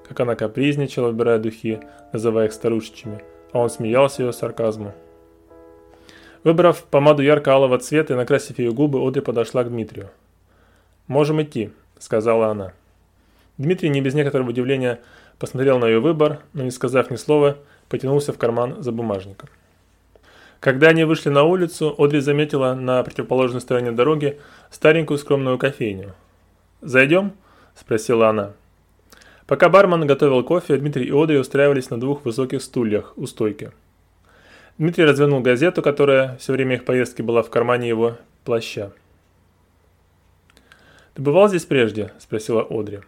как 0.07 0.21
она 0.21 0.35
капризничала, 0.35 1.07
выбирая 1.07 1.37
духи, 1.37 1.81
называя 2.13 2.45
их 2.45 2.53
старушечьими, 2.53 3.21
а 3.51 3.59
он 3.59 3.69
смеялся 3.69 4.23
ее 4.23 4.31
сарказму. 4.31 4.93
Выбрав 6.45 6.85
помаду 6.85 7.21
ярко-алого 7.21 7.77
цвета 7.77 8.13
и 8.13 8.15
накрасив 8.15 8.57
ее 8.57 8.71
губы, 8.71 9.05
Одри 9.05 9.21
подошла 9.21 9.65
к 9.65 9.69
Дмитрию. 9.69 10.11
«Можем 11.07 11.41
идти»,– 11.41 11.71
сказала 11.99 12.47
она. 12.47 12.71
Дмитрий 13.57 13.89
не 13.89 14.01
без 14.01 14.13
некоторого 14.13 14.49
удивления 14.49 14.99
посмотрел 15.37 15.79
на 15.79 15.85
ее 15.85 15.99
выбор, 15.99 16.39
но 16.53 16.63
не 16.63 16.71
сказав 16.71 17.11
ни 17.11 17.15
слова, 17.15 17.57
потянулся 17.89 18.33
в 18.33 18.37
карман 18.37 18.81
за 18.81 18.91
бумажником. 18.91 19.49
Когда 20.59 20.87
они 20.87 21.03
вышли 21.03 21.29
на 21.29 21.43
улицу, 21.43 21.93
Одри 21.97 22.21
заметила 22.21 22.73
на 22.73 23.03
противоположной 23.03 23.61
стороне 23.61 23.91
дороги 23.91 24.39
старенькую 24.71 25.17
скромную 25.17 25.57
кофейню. 25.57 26.13
«Зайдем?»– 26.81 27.33
спросила 27.75 28.29
она. 28.29 28.53
Пока 29.45 29.67
бармен 29.67 30.07
готовил 30.07 30.41
кофе, 30.43 30.77
Дмитрий 30.77 31.05
и 31.05 31.11
Одри 31.11 31.37
устраивались 31.37 31.89
на 31.89 31.99
двух 31.99 32.23
высоких 32.23 32.61
стульях 32.61 33.13
у 33.17 33.27
стойки. 33.27 33.71
Дмитрий 34.77 35.03
развернул 35.03 35.41
газету, 35.41 35.81
которая 35.81 36.37
все 36.37 36.53
время 36.53 36.75
их 36.75 36.85
поездки 36.85 37.21
была 37.21 37.43
в 37.43 37.49
кармане 37.49 37.89
его 37.89 38.17
плаща. 38.45 38.93
«Ты 41.13 41.21
бывал 41.21 41.49
здесь 41.49 41.65
прежде?»– 41.65 42.13
спросила 42.19 42.65
Одри. 42.67 43.01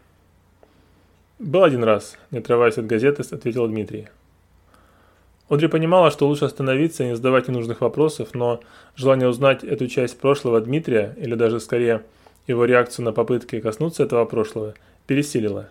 «Был 1.38 1.64
один 1.64 1.84
раз»,– 1.84 2.18
не 2.32 2.40
отрываясь 2.40 2.78
от 2.78 2.88
газеты, 2.88 3.24
ответил 3.30 3.68
Дмитрий. 3.68 4.08
Одри 5.50 5.68
понимала, 5.68 6.10
что 6.10 6.28
лучше 6.28 6.46
остановиться 6.46 7.04
и 7.04 7.08
не 7.08 7.16
задавать 7.16 7.50
ненужных 7.50 7.82
вопросов, 7.82 8.30
но 8.34 8.62
желание 8.96 9.28
узнать 9.28 9.64
эту 9.64 9.88
часть 9.88 10.18
прошлого 10.18 10.62
Дмитрия, 10.62 11.14
или 11.18 11.36
даже 11.36 11.60
скорее 11.60 12.04
его 12.48 12.64
реакцию 12.64 13.06
на 13.06 13.12
попытки 13.12 13.60
коснуться 13.60 14.04
этого 14.04 14.24
прошлого, 14.26 14.76
пересилило. 15.08 15.68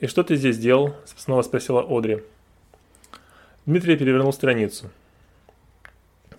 «И 0.00 0.08
что 0.08 0.24
ты 0.24 0.34
здесь 0.34 0.58
делал?»– 0.58 0.96
снова 1.16 1.42
спросила 1.42 1.80
Одри. 1.88 2.22
Дмитрий 3.64 3.96
перевернул 3.96 4.32
страницу. 4.32 4.90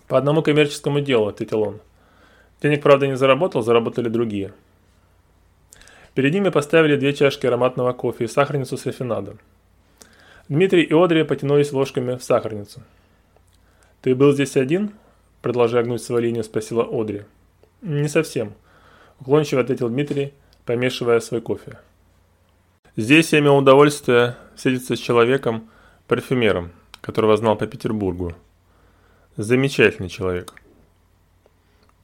«По 0.08 0.18
одному 0.18 0.42
коммерческому 0.42 1.00
делу»,– 1.00 1.26
ответил 1.28 1.62
он. 1.62 1.80
«Денег, 2.62 2.82
правда, 2.82 3.06
не 3.06 3.16
заработал, 3.16 3.62
заработали 3.62 4.10
другие». 4.10 4.52
Перед 6.14 6.32
ними 6.32 6.48
поставили 6.48 6.96
две 6.96 7.12
чашки 7.12 7.46
ароматного 7.46 7.92
кофе 7.92 8.24
и 8.24 8.28
сахарницу 8.28 8.76
с 8.76 8.86
рафинадом. 8.86 9.40
Дмитрий 10.48 10.82
и 10.82 10.94
Одри 10.94 11.24
потянулись 11.24 11.72
ложками 11.72 12.16
в 12.16 12.22
сахарницу. 12.22 12.82
«Ты 14.00 14.14
был 14.14 14.32
здесь 14.32 14.56
один?»– 14.56 14.92
продолжая 15.42 15.82
гнуть 15.82 16.02
свою 16.02 16.22
линию, 16.22 16.44
спросила 16.44 16.86
Одри. 16.88 17.24
«Не 17.82 18.08
совсем»,– 18.08 18.54
уклончиво 19.20 19.62
ответил 19.62 19.88
Дмитрий, 19.88 20.34
помешивая 20.66 21.20
свой 21.20 21.40
кофе. 21.40 21.78
«Здесь 22.96 23.32
я 23.32 23.40
имел 23.40 23.56
удовольствие 23.56 24.36
встретиться 24.54 24.94
с 24.94 25.00
человеком, 25.00 25.68
парфюмером, 26.06 26.70
которого 27.00 27.36
знал 27.36 27.56
по 27.56 27.66
Петербургу. 27.66 28.34
Замечательный 29.36 30.08
человек». 30.08 30.54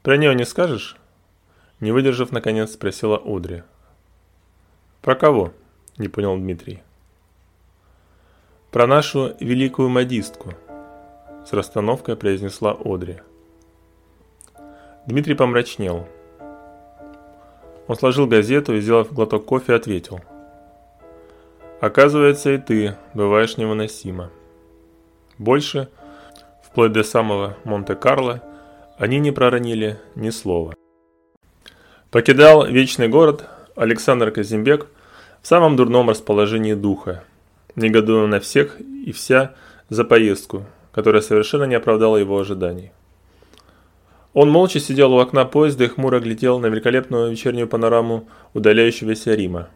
«Про 0.02 0.16
нее 0.16 0.34
не 0.34 0.44
скажешь?» 0.44 0.96
Не 1.78 1.92
выдержав, 1.92 2.32
наконец, 2.32 2.72
спросила 2.72 3.20
Одри. 3.24 3.62
«Про 5.02 5.14
кого?»– 5.14 5.52
не 5.98 6.08
понял 6.08 6.36
Дмитрий. 6.36 6.82
«Про 8.70 8.86
нашу 8.86 9.34
великую 9.40 9.88
модистку»,– 9.88 10.52
с 11.46 11.52
расстановкой 11.52 12.16
произнесла 12.16 12.76
Одри. 12.84 13.20
Дмитрий 15.06 15.34
помрачнел. 15.34 16.06
Он 17.88 17.96
сложил 17.96 18.26
газету 18.26 18.74
и, 18.74 18.80
сделав 18.80 19.12
глоток 19.12 19.46
кофе, 19.46 19.74
ответил. 19.74 20.20
«Оказывается, 21.80 22.50
и 22.50 22.58
ты 22.58 22.96
бываешь 23.14 23.56
невыносимо». 23.56 24.30
Больше, 25.38 25.88
вплоть 26.62 26.92
до 26.92 27.02
самого 27.02 27.56
Монте-Карло, 27.64 28.42
они 28.98 29.18
не 29.18 29.32
проронили 29.32 29.98
ни 30.14 30.28
слова. 30.28 30.74
Покидал 32.10 32.66
вечный 32.66 33.08
город 33.08 33.48
Александр 33.80 34.30
Казимбек 34.30 34.88
в 35.40 35.46
самом 35.46 35.74
дурном 35.74 36.10
расположении 36.10 36.74
духа, 36.74 37.24
негодуя 37.76 38.26
на 38.26 38.38
всех 38.38 38.78
и 38.78 39.10
вся 39.10 39.54
за 39.88 40.04
поездку, 40.04 40.66
которая 40.92 41.22
совершенно 41.22 41.64
не 41.64 41.76
оправдала 41.76 42.18
его 42.18 42.38
ожиданий. 42.38 42.92
Он 44.34 44.50
молча 44.50 44.80
сидел 44.80 45.14
у 45.14 45.18
окна 45.18 45.46
поезда 45.46 45.84
и 45.84 45.88
хмуро 45.88 46.20
глядел 46.20 46.58
на 46.58 46.66
великолепную 46.66 47.30
вечернюю 47.30 47.68
панораму 47.68 48.28
удаляющегося 48.52 49.34
Рима. 49.34 49.70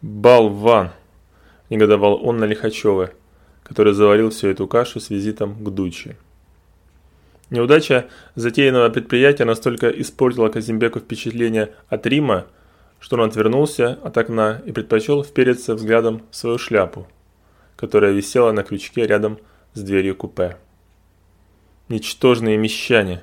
«Болван!»– 0.00 0.90
негодовал 1.68 2.24
он 2.24 2.36
на 2.36 2.44
Лихачева, 2.44 3.10
который 3.64 3.92
заварил 3.92 4.30
всю 4.30 4.46
эту 4.46 4.68
кашу 4.68 5.00
с 5.00 5.10
визитом 5.10 5.56
к 5.56 5.68
Дуче. 5.68 6.16
Неудача 7.52 8.06
затеянного 8.34 8.88
предприятия 8.88 9.44
настолько 9.44 9.90
испортила 9.90 10.48
Казимбеку 10.48 11.00
впечатление 11.00 11.74
от 11.90 12.06
Рима, 12.06 12.46
что 12.98 13.16
он 13.16 13.28
отвернулся 13.28 13.98
от 14.02 14.16
окна 14.16 14.62
и 14.64 14.72
предпочел 14.72 15.22
впереться 15.22 15.74
взглядом 15.74 16.22
в 16.30 16.36
свою 16.36 16.56
шляпу, 16.56 17.06
которая 17.76 18.12
висела 18.12 18.52
на 18.52 18.62
крючке 18.62 19.06
рядом 19.06 19.38
с 19.74 19.82
дверью 19.82 20.16
купе. 20.16 20.56
Ничтожные 21.90 22.56
мещане, 22.56 23.22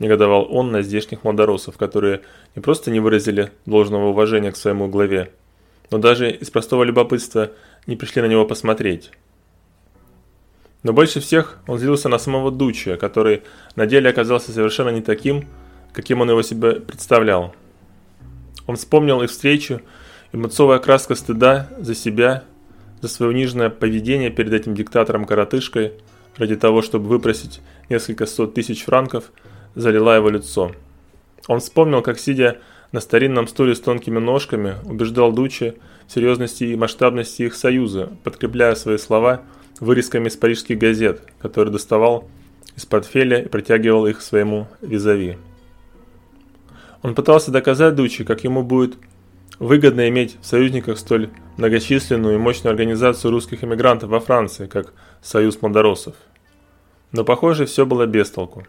негодовал 0.00 0.48
он 0.50 0.72
на 0.72 0.82
здешних 0.82 1.22
молдоросов, 1.22 1.76
которые 1.76 2.22
не 2.56 2.62
просто 2.62 2.90
не 2.90 2.98
выразили 2.98 3.52
должного 3.66 4.08
уважения 4.08 4.50
к 4.50 4.56
своему 4.56 4.88
главе, 4.88 5.30
но 5.92 5.98
даже 5.98 6.28
из 6.28 6.50
простого 6.50 6.82
любопытства 6.82 7.52
не 7.86 7.94
пришли 7.94 8.20
на 8.20 8.26
него 8.26 8.44
посмотреть. 8.46 9.12
Но 10.82 10.92
больше 10.92 11.20
всех 11.20 11.58
он 11.66 11.78
злился 11.78 12.08
на 12.08 12.18
самого 12.18 12.50
Дуччи, 12.50 12.96
который 12.96 13.42
на 13.76 13.86
деле 13.86 14.10
оказался 14.10 14.52
совершенно 14.52 14.90
не 14.90 15.02
таким, 15.02 15.46
каким 15.92 16.20
он 16.20 16.30
его 16.30 16.42
себе 16.42 16.74
представлял. 16.74 17.54
Он 18.66 18.76
вспомнил 18.76 19.22
их 19.22 19.30
встречу, 19.30 19.80
и 20.32 20.36
мацовая 20.36 20.78
краска 20.78 21.14
стыда 21.14 21.68
за 21.78 21.94
себя, 21.94 22.44
за 23.00 23.08
свое 23.08 23.32
униженное 23.32 23.70
поведение 23.70 24.30
перед 24.30 24.52
этим 24.52 24.74
диктатором-коротышкой– 24.74 25.92
ради 26.36 26.56
того, 26.56 26.82
чтобы 26.82 27.08
выпросить 27.08 27.60
несколько 27.88 28.26
сот 28.26 28.54
тысяч 28.54 28.84
франков, 28.84 29.32
залила 29.74 30.16
его 30.16 30.30
лицо. 30.30 30.72
Он 31.46 31.60
вспомнил, 31.60 32.02
как, 32.02 32.18
сидя 32.18 32.58
на 32.92 33.00
старинном 33.00 33.46
стуле 33.46 33.74
с 33.74 33.80
тонкими 33.80 34.18
ножками, 34.18 34.76
убеждал 34.84 35.32
Дучи 35.32 35.74
в 36.06 36.12
серьезности 36.12 36.64
и 36.64 36.76
масштабности 36.76 37.42
их 37.42 37.54
союза, 37.54 38.10
подкрепляя 38.24 38.74
свои 38.74 38.98
слова 38.98 39.42
вырезками 39.80 40.28
из 40.28 40.36
парижских 40.36 40.78
газет, 40.78 41.22
которые 41.40 41.72
доставал 41.72 42.28
из 42.76 42.86
портфеля 42.86 43.42
и 43.42 43.48
протягивал 43.48 44.06
их 44.06 44.20
своему 44.20 44.68
визави. 44.80 45.38
Он 47.02 47.14
пытался 47.14 47.50
доказать 47.50 47.94
Дучи, 47.94 48.24
как 48.24 48.44
ему 48.44 48.62
будет 48.62 48.94
выгодно 49.58 50.08
иметь 50.08 50.36
в 50.40 50.46
союзниках 50.46 50.98
столь 50.98 51.30
многочисленную 51.56 52.34
и 52.34 52.38
мощную 52.38 52.70
организацию 52.70 53.30
русских 53.30 53.64
эмигрантов 53.64 54.10
во 54.10 54.20
Франции, 54.20 54.66
как 54.66 54.92
Союз 55.22 55.60
Мандоросов. 55.62 56.14
Но, 57.12 57.24
похоже, 57.24 57.66
все 57.66 57.84
было 57.86 58.06
без 58.06 58.30
толку. 58.30 58.64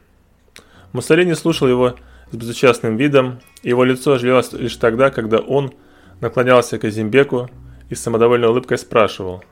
Муссолини 0.94 1.34
слушал 1.34 1.68
его 1.68 1.96
с 2.32 2.36
безучастным 2.36 2.98
видом, 2.98 3.40
и 3.64 3.70
его 3.70 3.84
лицо 3.84 4.14
оживилось 4.14 4.52
лишь 4.54 4.76
тогда, 4.78 5.10
когда 5.12 5.40
он 5.40 5.74
наклонялся 6.20 6.78
к 6.78 6.84
Азимбеку 6.84 7.50
и 7.90 7.96
с 7.96 8.02
самодовольной 8.02 8.50
улыбкой 8.50 8.78
спрашивал. 8.78 9.44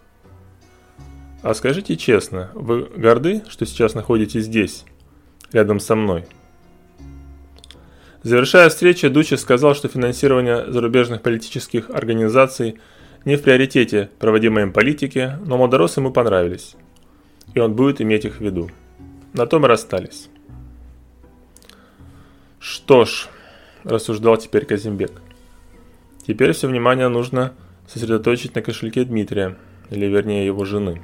«А 1.42 1.54
скажите 1.54 1.96
честно, 1.96 2.52
вы 2.54 2.84
горды, 2.84 3.44
что 3.50 3.66
сейчас 3.66 3.94
находитесь 3.94 4.46
здесь, 4.46 4.86
рядом 5.52 5.80
со 5.80 5.96
мной?» 5.96 6.26
Завершая 8.24 8.70
встречу, 8.70 9.10
Дучи 9.10 9.36
сказал, 9.36 9.76
что 9.76 9.88
финансирование 9.88 10.70
зарубежных 10.70 11.22
политических 11.22 11.90
организаций 11.90 12.80
не 13.24 13.38
в 13.38 13.42
приоритете 13.42 14.10
проводимой 14.20 14.64
им 14.64 14.74
политики, 14.74 15.38
но 15.46 15.58
Модорос 15.58 15.96
ему 15.96 16.12
понравились 16.12 16.76
и 17.54 17.60
он 17.60 17.74
будет 17.74 18.02
иметь 18.02 18.26
их 18.26 18.38
в 18.38 18.42
виду. 18.42 18.70
На 19.34 19.46
том 19.46 19.66
и 19.66 19.68
расстались. 19.68 20.30
Что 22.60 23.06
ж, 23.06 23.28
рассуждал 23.84 24.38
теперь 24.38 24.66
Казимбек. 24.66 25.22
Теперь 26.26 26.52
все 26.52 26.68
внимание 26.68 27.08
нужно 27.08 27.54
сосредоточить 27.88 28.56
на 28.56 28.62
кошельке 28.62 29.04
Дмитрия, 29.04 29.58
или 29.90 30.06
вернее 30.06 30.46
его 30.46 30.66
жены. 30.66 31.02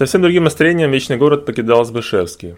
Совсем 0.00 0.22
другим 0.22 0.44
настроением 0.44 0.92
Вечный 0.92 1.18
город 1.18 1.44
покидал 1.44 1.84
Сбышевский. 1.84 2.56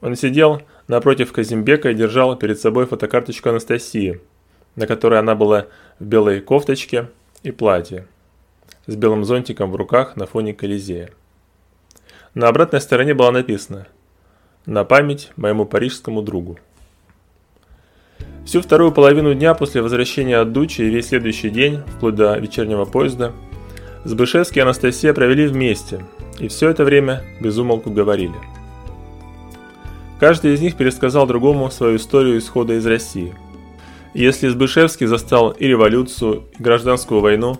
Он 0.00 0.14
сидел 0.14 0.62
напротив 0.86 1.32
Казимбека 1.32 1.90
и 1.90 1.94
держал 1.94 2.36
перед 2.36 2.60
собой 2.60 2.86
фотокарточку 2.86 3.48
Анастасии, 3.48 4.20
на 4.76 4.86
которой 4.86 5.18
она 5.18 5.34
была 5.34 5.66
в 5.98 6.04
белой 6.04 6.40
кофточке 6.40 7.08
и 7.42 7.50
платье, 7.50 8.06
с 8.86 8.94
белым 8.94 9.24
зонтиком 9.24 9.72
в 9.72 9.74
руках 9.74 10.14
на 10.14 10.26
фоне 10.26 10.54
Колизея. 10.54 11.10
На 12.34 12.46
обратной 12.46 12.80
стороне 12.80 13.12
было 13.12 13.32
написано 13.32 13.88
«На 14.64 14.84
память 14.84 15.32
моему 15.34 15.66
парижскому 15.66 16.22
другу». 16.22 16.60
Всю 18.46 18.62
вторую 18.62 18.92
половину 18.92 19.34
дня 19.34 19.54
после 19.54 19.82
возвращения 19.82 20.36
от 20.36 20.52
Дучи 20.52 20.82
и 20.82 20.90
весь 20.90 21.08
следующий 21.08 21.50
день, 21.50 21.82
вплоть 21.96 22.14
до 22.14 22.38
вечернего 22.38 22.84
поезда, 22.84 23.32
Сбышевский 24.04 24.60
и 24.60 24.62
Анастасия 24.62 25.12
провели 25.12 25.48
вместе, 25.48 26.04
и 26.38 26.48
все 26.48 26.68
это 26.68 26.84
время 26.84 27.22
безумолку 27.40 27.90
говорили. 27.90 28.34
Каждый 30.20 30.54
из 30.54 30.60
них 30.60 30.76
пересказал 30.76 31.26
другому 31.26 31.70
свою 31.70 31.96
историю 31.96 32.38
исхода 32.38 32.74
из 32.74 32.86
России. 32.86 33.34
если 34.14 34.48
Сбышевский 34.48 35.06
застал 35.06 35.50
и 35.50 35.66
революцию, 35.66 36.44
и 36.58 36.62
гражданскую 36.62 37.20
войну 37.20 37.58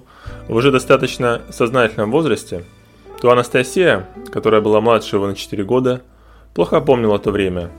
в 0.48 0.54
уже 0.54 0.70
достаточно 0.70 1.42
сознательном 1.50 2.10
возрасте– 2.10 2.64
то 3.24 3.30
Анастасия, 3.30 4.06
которая 4.30 4.60
была 4.60 4.82
младше 4.82 5.16
его 5.16 5.26
на 5.26 5.34
4 5.34 5.64
года, 5.64 6.02
плохо 6.52 6.82
помнила 6.82 7.18
то 7.18 7.30
время. 7.30 7.70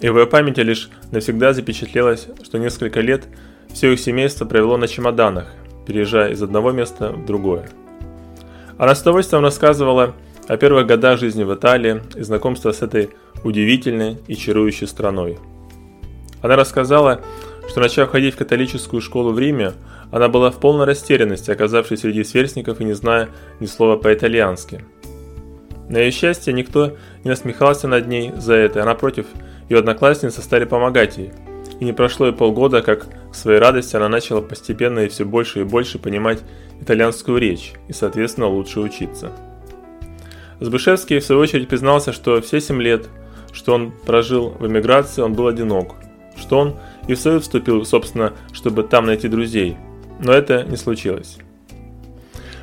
И 0.00 0.10
в 0.10 0.18
ее 0.18 0.26
памяти 0.26 0.60
лишь 0.60 0.90
навсегда 1.10 1.54
запечатлелось, 1.54 2.26
что 2.42 2.58
несколько 2.58 3.00
лет 3.00 3.26
все 3.72 3.92
их 3.92 4.00
семейство 4.00 4.44
провело 4.44 4.76
на 4.76 4.88
чемоданах, 4.88 5.46
переезжая 5.86 6.32
из 6.32 6.42
одного 6.42 6.70
места 6.72 7.12
в 7.12 7.24
другое. 7.24 7.70
Она 8.76 8.94
с 8.94 9.00
удовольствием 9.00 9.42
рассказывала 9.42 10.14
о 10.50 10.56
первых 10.56 10.88
годах 10.88 11.20
жизни 11.20 11.44
в 11.44 11.54
Италии 11.54 12.02
и 12.16 12.22
знакомства 12.22 12.72
с 12.72 12.82
этой 12.82 13.10
удивительной 13.44 14.18
и 14.26 14.34
чарующей 14.34 14.88
страной. 14.88 15.38
Она 16.42 16.56
рассказала, 16.56 17.20
что 17.68 17.78
начав 17.78 18.10
ходить 18.10 18.34
в 18.34 18.38
католическую 18.38 19.00
школу 19.00 19.30
в 19.30 19.38
Риме, 19.38 19.74
она 20.10 20.28
была 20.28 20.50
в 20.50 20.58
полной 20.58 20.86
растерянности, 20.86 21.52
оказавшись 21.52 22.00
среди 22.00 22.24
сверстников 22.24 22.80
и 22.80 22.84
не 22.84 22.94
зная 22.94 23.28
ни 23.60 23.66
слова 23.66 23.96
по-итальянски. 23.96 24.84
На 25.88 25.98
ее 25.98 26.10
счастье, 26.10 26.52
никто 26.52 26.96
не 27.22 27.30
насмехался 27.30 27.86
над 27.86 28.08
ней 28.08 28.32
за 28.36 28.54
это, 28.54 28.82
а 28.82 28.86
напротив, 28.86 29.26
ее 29.68 29.78
одноклассницы 29.78 30.42
стали 30.42 30.64
помогать 30.64 31.16
ей. 31.16 31.30
И 31.78 31.84
не 31.84 31.92
прошло 31.92 32.26
и 32.26 32.32
полгода, 32.32 32.82
как 32.82 33.06
к 33.30 33.36
своей 33.36 33.60
радости 33.60 33.94
она 33.94 34.08
начала 34.08 34.40
постепенно 34.40 34.98
и 34.98 35.08
все 35.08 35.24
больше 35.24 35.60
и 35.60 35.64
больше 35.64 36.00
понимать 36.00 36.40
итальянскую 36.80 37.38
речь 37.38 37.74
и, 37.86 37.92
соответственно, 37.92 38.48
лучше 38.48 38.80
учиться. 38.80 39.30
Збышевский, 40.60 41.18
в 41.18 41.24
свою 41.24 41.40
очередь, 41.40 41.68
признался, 41.68 42.12
что 42.12 42.40
все 42.40 42.60
семь 42.60 42.82
лет, 42.82 43.08
что 43.52 43.74
он 43.74 43.92
прожил 44.06 44.50
в 44.50 44.66
эмиграции, 44.66 45.22
он 45.22 45.34
был 45.34 45.46
одинок, 45.46 45.96
что 46.36 46.58
он 46.58 46.76
и 47.08 47.14
в 47.14 47.18
Союз 47.18 47.42
вступил, 47.42 47.84
собственно, 47.84 48.34
чтобы 48.52 48.82
там 48.82 49.06
найти 49.06 49.28
друзей– 49.28 49.76
но 50.20 50.32
это 50.32 50.64
не 50.64 50.76
случилось. 50.76 51.38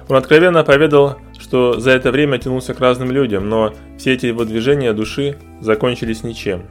Он 0.07 0.15
откровенно 0.15 0.63
поведал, 0.63 1.17
что 1.37 1.79
за 1.79 1.91
это 1.91 2.11
время 2.11 2.37
тянулся 2.37 2.73
к 2.73 2.79
разным 2.79 3.11
людям, 3.11 3.49
но 3.49 3.73
все 3.97 4.13
эти 4.13 4.27
его 4.27 4.45
движения 4.45 4.93
души 4.93 5.37
закончились 5.59 6.23
ничем. 6.23 6.63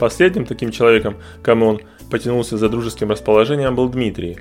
Последним 0.00 0.44
таким 0.44 0.72
человеком, 0.72 1.16
кому 1.42 1.66
он 1.66 1.80
потянулся 2.10 2.56
за 2.58 2.68
дружеским 2.68 3.10
расположением, 3.10 3.76
был 3.76 3.88
Дмитрий. 3.88 4.38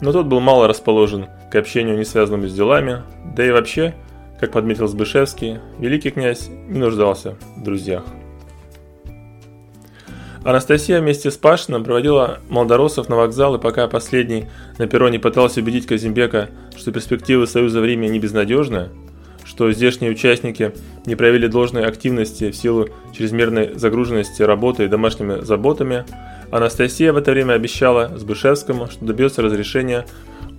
Но 0.00 0.12
тот 0.12 0.26
был 0.26 0.40
мало 0.40 0.68
расположен 0.68 1.26
к 1.50 1.54
общению, 1.56 1.96
не 1.96 2.04
связанному 2.04 2.46
с 2.46 2.54
делами, 2.54 3.02
да 3.34 3.46
и 3.46 3.50
вообще, 3.50 3.94
как 4.40 4.52
подметил 4.52 4.86
Сбышевский, 4.86 5.58
великий 5.78 6.10
князь 6.10 6.48
не 6.48 6.78
нуждался 6.78 7.36
в 7.56 7.62
друзьях. 7.62 8.04
Анастасия 10.44 11.00
вместе 11.00 11.30
с 11.30 11.36
Пашиным 11.36 11.84
проводила 11.84 12.38
молдоросов 12.48 13.08
на 13.08 13.16
вокзал, 13.16 13.56
и 13.56 13.60
пока 13.60 13.88
последний 13.88 14.46
на 14.78 14.86
перроне 14.86 15.18
пытался 15.18 15.60
убедить 15.60 15.86
Казимбека, 15.86 16.48
что 16.76 16.92
перспективы 16.92 17.46
Союза 17.46 17.80
в 17.80 17.84
Риме 17.84 18.08
не 18.08 18.18
безнадежны, 18.18 18.88
что 19.44 19.70
здешние 19.72 20.12
участники 20.12 20.72
не 21.06 21.16
проявили 21.16 21.48
должной 21.48 21.84
активности 21.84 22.50
в 22.50 22.56
силу 22.56 22.88
чрезмерной 23.12 23.74
загруженности 23.74 24.42
работой 24.42 24.86
и 24.86 24.88
домашними 24.88 25.40
заботами, 25.40 26.04
Анастасия 26.50 27.12
в 27.12 27.16
это 27.16 27.32
время 27.32 27.54
обещала 27.54 28.16
Сбышевскому, 28.16 28.86
что 28.86 29.04
добьется 29.04 29.42
разрешения 29.42 30.06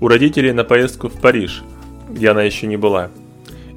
у 0.02 0.08
родителей 0.08 0.52
на 0.52 0.64
поездку 0.64 1.08
в 1.08 1.20
Париж, 1.20 1.64
где 2.10 2.30
она 2.30 2.44
еще 2.44 2.68
не 2.68 2.78
была, 2.78 3.10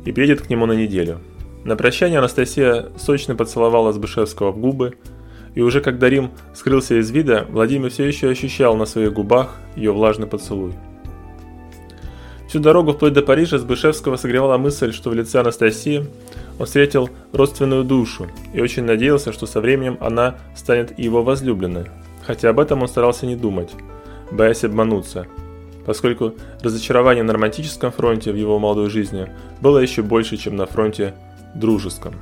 и 0.05 0.13
приедет 0.13 0.43
к 0.43 0.51
нему 0.51 0.67
на 0.67 0.73
неделю. 0.73 1.21
На 1.65 1.77
прощание 1.77 2.19
Анастасия 2.19 2.89
сочно 2.99 3.37
поцеловала 3.37 3.93
Сбышевского 3.93 4.51
в 4.53 4.59
губы, 4.59 4.95
и 5.55 5.61
уже 5.61 5.81
когда 5.81 6.09
Рим 6.09 6.31
скрылся 6.55 6.99
из 6.99 7.11
вида, 7.11 7.47
Владимир 7.49 7.91
все 7.91 8.05
еще 8.05 8.29
ощущал 8.29 8.77
на 8.77 8.85
своих 8.85 9.13
губах 9.13 9.59
ее 9.77 9.93
влажный 9.93 10.27
поцелуй. 10.27 10.73
Всю 12.49 12.59
дорогу 12.59 12.93
вплоть 12.93 13.15
до 13.15 13.23
Парижа 13.23 13.59
Сбышевского 13.59 14.17
согревала 14.17 14.59
мысль, 14.59 14.93
что 14.93 15.09
в 15.09 15.15
лице 15.15 15.41
Анастасии 15.41 16.05
он 16.59 16.67
встретил 16.67 17.09
родственную 17.33 17.85
душу 17.85 18.27
и 18.53 18.61
очень 18.61 18.85
надеялся, 18.85 19.33
что 19.33 19.47
со 19.47 19.61
временем 19.61 19.97
она 20.01 20.37
станет 20.55 20.99
его 20.99 21.23
возлюбленной, 21.23 21.87
хотя 22.27 22.51
об 22.51 22.61
этом 22.61 22.83
он 22.83 22.89
старался 22.89 23.25
не 23.25 23.37
думать, 23.37 23.71
боясь 24.31 24.65
обмануться, 24.65 25.27
поскольку 25.87 26.35
разочарование 26.63 27.25
на 27.25 27.33
романтическом 27.33 27.93
фронте 27.93 28.33
в 28.33 28.37
его 28.37 28.59
молодой 28.59 28.91
жизни 28.91 29.29
было 29.61 29.79
еще 29.79 30.03
больше, 30.03 30.37
чем 30.37 30.57
на 30.57 30.67
фронте 30.67 31.15
дружеском. 31.55 32.15